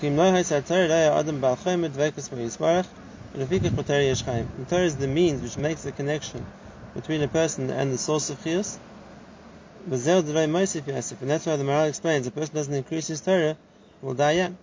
The 0.00 0.10
Torah 4.68 4.84
is 4.84 4.96
the 4.96 5.08
means 5.08 5.42
which 5.42 5.58
makes 5.58 5.82
the 5.82 5.92
connection 5.92 6.46
between 6.94 7.22
a 7.22 7.28
person 7.28 7.68
and 7.70 7.92
the 7.92 7.98
source 7.98 8.30
of 8.30 8.42
chiyus. 8.42 8.78
And 9.84 9.92
that's 9.92 10.06
why 11.46 11.56
the 11.56 11.64
Maharal 11.64 11.88
explains 11.88 12.26
a 12.26 12.30
person 12.30 12.54
doesn't 12.54 12.74
increase 12.74 13.08
his 13.08 13.20
Torah, 13.20 13.56
will 14.02 14.14
die 14.14 14.32
young. 14.32 14.56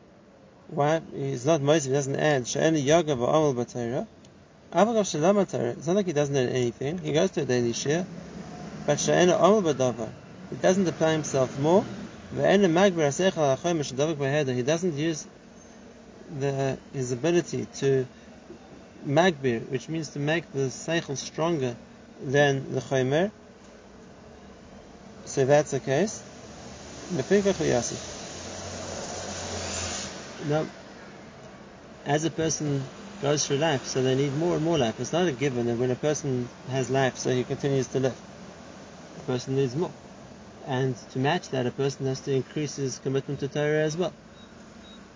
Why? 0.70 1.02
He's 1.13 1.46
not 1.46 1.62
Mosif, 1.62 1.88
he 1.88 1.92
doesn't 1.92 2.16
add. 2.16 2.42
It's 2.42 2.56
not 5.88 5.96
like 5.96 6.06
he 6.06 6.13
doesn't 6.13 6.36
add 6.36 6.50
anything. 6.50 6.98
He 7.00 7.13
goes 7.13 7.32
to 7.32 7.42
a 7.42 7.46
daily 7.46 7.74
share. 7.74 8.06
But 8.88 9.00
Sha'eni 9.00 9.36
Amal 9.36 9.62
B'Davar. 9.62 10.10
He 10.50 10.56
doesn't 10.56 10.88
apply 10.88 11.12
himself 11.12 11.60
more. 11.60 11.84
He 12.34 12.41
doesn't 14.63 14.93
use 14.97 15.28
the, 16.39 16.78
his 16.93 17.12
ability 17.12 17.67
to 17.76 18.08
magbir, 19.06 19.69
which 19.69 19.89
means 19.89 20.08
to 20.10 20.19
make 20.19 20.50
the 20.54 20.69
seichel 20.69 21.17
stronger 21.17 21.76
than 22.23 22.73
the 22.73 22.80
chomer. 22.80 23.30
So 25.26 25.45
that's 25.45 25.71
the 25.71 25.82
case. 25.82 26.23
Now, 30.47 30.65
as 32.06 32.23
a 32.23 32.32
person 32.32 32.84
goes 33.21 33.45
through 33.45 33.58
life, 33.58 33.86
so 33.86 34.02
they 34.02 34.15
need 34.15 34.34
more 34.38 34.56
and 34.56 34.63
more 34.63 34.78
life. 34.78 34.97
It's 35.02 35.12
not 35.12 35.28
a 35.28 35.34
given 35.34 35.65
that 35.65 35.78
when 35.78 35.91
a 35.91 35.95
person 35.95 36.47
has 36.69 36.89
life, 36.89 37.17
so 37.17 37.32
he 37.32 37.43
continues 37.43 37.88
to 37.88 38.00
live. 38.00 38.15
Person 39.28 39.56
needs 39.58 39.76
more. 39.76 39.92
And 40.66 40.96
to 41.12 41.20
match 41.20 41.50
that, 41.50 41.68
a 41.68 41.72
person 41.72 42.08
has 42.08 42.22
to 42.22 42.34
increase 42.34 42.78
his 42.78 42.98
commitment 43.00 43.42
to 43.42 43.48
Torah 43.48 43.84
as 43.84 43.96
well. 43.96 44.13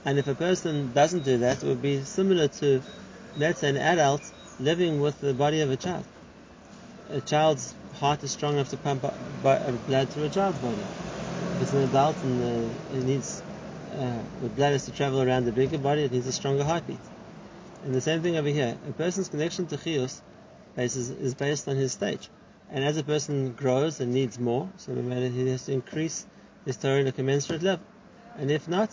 And 0.05 0.19
if 0.19 0.27
a 0.27 0.35
person 0.35 0.91
doesn't 0.93 1.23
do 1.23 1.37
that, 1.39 1.63
it 1.63 1.67
would 1.67 1.81
be 1.81 2.03
similar 2.03 2.47
to, 2.47 2.81
let's 3.37 3.59
say, 3.59 3.69
an 3.69 3.77
adult 3.77 4.21
living 4.59 5.01
with 5.01 5.19
the 5.21 5.33
body 5.33 5.61
of 5.61 5.71
a 5.71 5.77
child. 5.77 6.05
A 7.09 7.21
child's 7.21 7.73
heart 7.95 8.23
is 8.23 8.31
strong 8.31 8.53
enough 8.55 8.69
to 8.69 8.77
pump 8.77 9.05
blood 9.41 10.09
through 10.09 10.25
a 10.25 10.29
child's 10.29 10.59
body. 10.59 10.83
If 11.55 11.63
it's 11.63 11.73
an 11.73 11.83
adult 11.83 12.17
and 12.23 12.69
uh, 12.69 12.97
it 12.97 13.03
needs 13.03 13.41
uh, 13.93 14.19
the 14.41 14.49
blood 14.49 14.71
has 14.71 14.85
to 14.85 14.91
travel 14.91 15.21
around 15.21 15.45
the 15.45 15.51
bigger 15.51 15.77
body, 15.77 16.03
it 16.03 16.11
needs 16.11 16.27
a 16.27 16.31
stronger 16.31 16.63
heartbeat. 16.63 16.99
And 17.83 17.93
the 17.93 18.01
same 18.01 18.21
thing 18.21 18.37
over 18.37 18.47
here. 18.47 18.77
A 18.87 18.91
person's 18.93 19.29
connection 19.29 19.67
to 19.67 19.77
chiyus 19.77 20.21
is 20.77 21.35
based 21.35 21.67
on 21.67 21.75
his 21.75 21.91
stage. 21.91 22.29
And 22.71 22.85
as 22.85 22.97
a 22.97 23.03
person 23.03 23.51
grows 23.51 23.99
and 23.99 24.13
needs 24.13 24.39
more, 24.39 24.69
so 24.77 24.95
he 24.95 25.49
has 25.49 25.65
to 25.65 25.73
increase 25.73 26.25
his 26.65 26.77
Torah 26.77 27.01
in 27.01 27.07
a 27.07 27.11
commensurate 27.11 27.61
level. 27.61 27.85
And 28.37 28.49
if 28.49 28.67
not, 28.67 28.89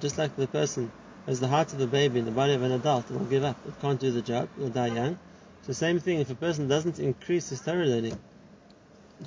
just 0.00 0.18
like 0.18 0.36
the 0.36 0.46
person 0.46 0.92
has 1.26 1.40
the 1.40 1.48
heart 1.48 1.72
of 1.72 1.80
a 1.80 1.86
baby 1.86 2.18
in 2.18 2.26
the 2.26 2.30
body 2.30 2.52
of 2.52 2.62
an 2.62 2.72
adult, 2.72 3.10
it 3.10 3.18
will 3.18 3.24
give 3.24 3.42
up. 3.42 3.56
It 3.66 3.80
can't 3.80 3.98
do 3.98 4.10
the 4.10 4.20
job. 4.20 4.50
It 4.58 4.62
will 4.62 4.68
die 4.68 4.88
young. 4.88 5.18
So 5.62 5.72
same 5.72 5.98
thing, 5.98 6.20
if 6.20 6.28
a 6.30 6.34
person 6.34 6.68
doesn't 6.68 6.98
increase 6.98 7.48
his 7.48 7.62
Torah 7.62 7.86
learning 7.86 8.18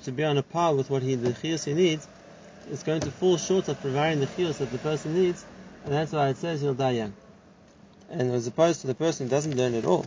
to 0.04 0.12
be 0.12 0.24
on 0.24 0.38
a 0.38 0.44
par 0.44 0.76
with 0.76 0.92
what 0.92 1.02
he, 1.02 1.16
the 1.16 1.32
chiyus 1.32 1.66
he 1.66 1.74
needs, 1.74 2.08
it's 2.70 2.84
going 2.84 3.02
to 3.02 3.10
fall 3.10 3.38
short 3.38 3.70
of 3.70 3.82
providing 3.82 4.20
the 4.20 4.28
chiyus 4.28 4.60
that 4.60 4.72
the 4.72 4.78
person 4.78 5.16
needs, 5.16 5.44
and 5.84 5.94
that's 5.94 6.12
why 6.12 6.28
it 6.30 6.38
says 6.38 6.62
he'll 6.62 6.76
die 6.76 6.92
young. 6.92 7.14
And 8.12 8.32
as 8.32 8.46
opposed 8.46 8.82
to 8.82 8.88
the 8.88 8.94
person 8.94 9.26
who 9.26 9.32
doesn't 9.32 9.58
learn 9.58 9.74
at 9.74 9.86
all, 9.86 10.06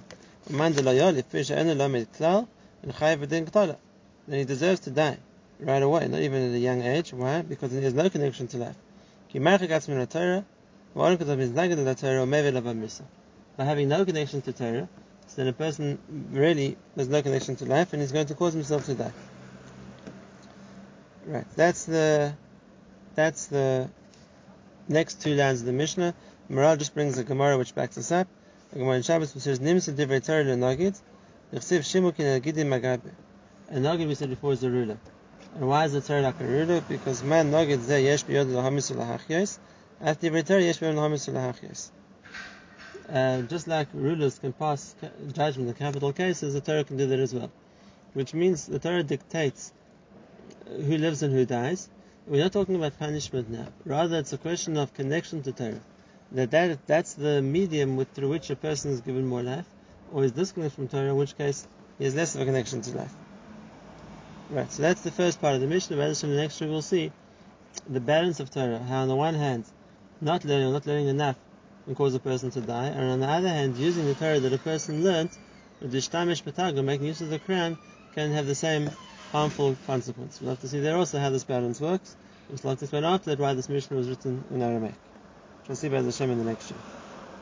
then 2.82 4.38
he 4.38 4.44
deserves 4.44 4.80
to 4.80 4.90
die 4.90 5.18
right 5.58 5.82
away, 5.82 6.08
not 6.08 6.20
even 6.20 6.48
at 6.48 6.54
a 6.54 6.58
young 6.58 6.82
age. 6.82 7.12
Why? 7.12 7.42
Because 7.42 7.72
he 7.72 7.82
has 7.82 7.92
no 7.94 8.08
connection 8.08 8.48
to 8.48 8.58
life. 8.58 8.76
By 13.56 13.64
having 13.64 13.88
no 13.88 14.04
connection 14.04 14.42
to 14.42 14.52
Torah, 14.52 14.88
so 15.26 15.36
then 15.36 15.46
a 15.48 15.52
person 15.52 15.98
really 16.32 16.76
has 16.96 17.08
no 17.08 17.22
connection 17.22 17.56
to 17.56 17.66
life 17.66 17.92
and 17.92 18.02
he's 18.02 18.12
going 18.12 18.26
to 18.26 18.34
cause 18.34 18.54
himself 18.54 18.86
to 18.86 18.94
die. 18.94 19.12
Right, 21.26 21.46
that's 21.54 21.84
the 21.84 22.34
that's 23.14 23.46
the 23.46 23.90
next 24.88 25.22
two 25.22 25.34
lines 25.34 25.60
of 25.60 25.66
the 25.66 25.72
Mishnah. 25.72 26.14
Maharal 26.50 26.78
just 26.78 26.94
brings 26.94 27.16
the 27.16 27.24
Gemara 27.24 27.58
which 27.58 27.74
backs 27.74 27.98
us 27.98 28.10
up. 28.10 28.26
The 28.72 28.78
Gemara 28.78 28.96
in 28.96 29.02
Shabbos 29.02 29.30
says 29.30 29.60
Nimsa 29.60 29.92
Divrei 29.94 30.24
Torah 30.24 30.44
Nagid 31.52 31.60
Yechsiv 31.60 31.80
shimukin 31.80 32.40
agidi 32.40 32.64
magabe. 32.64 33.10
And 33.68 33.84
nagid 33.84 34.06
we 34.06 34.14
said 34.14 34.30
before 34.30 34.52
is 34.52 34.62
a 34.62 34.70
ruler. 34.70 34.98
And 35.54 35.66
why 35.66 35.84
is 35.84 35.92
the 35.92 36.00
Torah 36.00 36.22
like 36.22 36.40
a 36.40 36.44
ruler? 36.44 36.80
Because 36.80 37.22
man 37.22 37.50
nagid 37.50 37.78
zeh 37.78 38.02
yesh 38.04 38.24
biyod 38.24 38.52
l'hamisul 38.52 38.96
lahachyos. 38.96 39.58
After 40.00 40.30
the 40.30 40.42
Torah 40.42 40.62
yesh 40.62 40.78
biyod 40.78 40.94
l'hamisul 40.94 41.34
lahachyos. 41.34 41.90
Uh, 43.08 43.42
just 43.42 43.66
like 43.66 43.88
rulers 43.92 44.38
can 44.38 44.52
pass 44.52 44.94
judgment 45.32 45.68
in 45.68 45.74
capital 45.74 46.12
cases, 46.12 46.54
the 46.54 46.60
Torah 46.60 46.84
can 46.84 46.96
do 46.96 47.06
that 47.06 47.18
as 47.18 47.34
well. 47.34 47.50
Which 48.12 48.32
means 48.34 48.66
the 48.66 48.78
Torah 48.78 49.02
dictates 49.02 49.72
who 50.66 50.98
lives 50.98 51.22
and 51.22 51.32
who 51.32 51.44
dies. 51.44 51.88
We're 52.26 52.42
not 52.42 52.52
talking 52.52 52.76
about 52.76 52.96
punishment 52.98 53.50
now. 53.50 53.66
Rather, 53.84 54.18
it's 54.18 54.32
a 54.32 54.38
question 54.38 54.76
of 54.76 54.94
connection 54.94 55.42
to 55.42 55.52
Torah. 55.52 55.80
That, 56.32 56.52
that 56.52 56.86
that's 56.86 57.14
the 57.14 57.42
medium 57.42 57.96
with, 57.96 58.10
through 58.12 58.28
which 58.28 58.50
a 58.50 58.56
person 58.56 58.92
is 58.92 59.00
given 59.00 59.26
more 59.26 59.42
life, 59.42 59.66
or 60.12 60.24
is 60.24 60.32
disconnected 60.32 60.74
from 60.74 60.88
Torah, 60.88 61.10
in 61.10 61.16
which 61.16 61.36
case 61.36 61.66
he 61.98 62.04
has 62.04 62.14
less 62.14 62.34
of 62.34 62.40
a 62.40 62.44
connection 62.44 62.80
to 62.82 62.96
life. 62.96 63.14
Right, 64.50 64.70
so 64.72 64.82
that's 64.82 65.02
the 65.02 65.10
first 65.10 65.40
part 65.40 65.54
of 65.54 65.60
the 65.60 65.66
Mishnah. 65.66 65.96
But 65.96 66.22
in 66.22 66.30
the 66.30 66.36
next 66.36 66.60
we'll 66.60 66.82
see 66.82 67.12
the 67.88 68.00
balance 68.00 68.40
of 68.40 68.50
Torah. 68.50 68.78
How 68.78 69.02
on 69.02 69.08
the 69.08 69.16
one 69.16 69.34
hand, 69.34 69.64
not 70.20 70.44
learning 70.44 70.68
or 70.68 70.72
not 70.72 70.86
learning 70.86 71.08
enough 71.08 71.36
can 71.84 71.94
cause 71.94 72.14
a 72.14 72.20
person 72.20 72.50
to 72.50 72.60
die, 72.60 72.86
and 72.86 73.10
on 73.10 73.20
the 73.20 73.28
other 73.28 73.48
hand, 73.48 73.76
using 73.76 74.06
the 74.06 74.14
Torah 74.14 74.40
that 74.40 74.52
a 74.52 74.58
person 74.58 75.04
learnt, 75.04 75.30
with 75.80 75.92
d'ishtamesh 75.92 76.42
b'taga, 76.42 76.84
making 76.84 77.06
use 77.06 77.20
of 77.20 77.30
the 77.30 77.38
crown, 77.38 77.78
can 78.14 78.32
have 78.32 78.46
the 78.46 78.54
same 78.54 78.90
harmful 79.32 79.76
consequence. 79.86 80.40
We'll 80.40 80.50
have 80.50 80.60
to 80.60 80.68
see 80.68 80.80
there 80.80 80.96
also 80.96 81.18
how 81.18 81.30
this 81.30 81.44
balance 81.44 81.80
works. 81.80 82.16
It's 82.52 82.64
like 82.64 82.78
to 82.78 82.84
explain 82.84 83.04
after 83.04 83.30
that 83.30 83.38
why 83.38 83.54
this 83.54 83.68
Mishnah 83.68 83.96
was 83.96 84.08
written 84.08 84.44
in 84.50 84.60
Aramaic. 84.60 84.94
We'll 85.68 85.76
see 85.76 85.88
by 85.88 86.00
the 86.00 86.06
Hashem 86.06 86.30
in 86.30 86.38
the 86.38 86.44
next 86.44 86.70
year. 86.70 86.80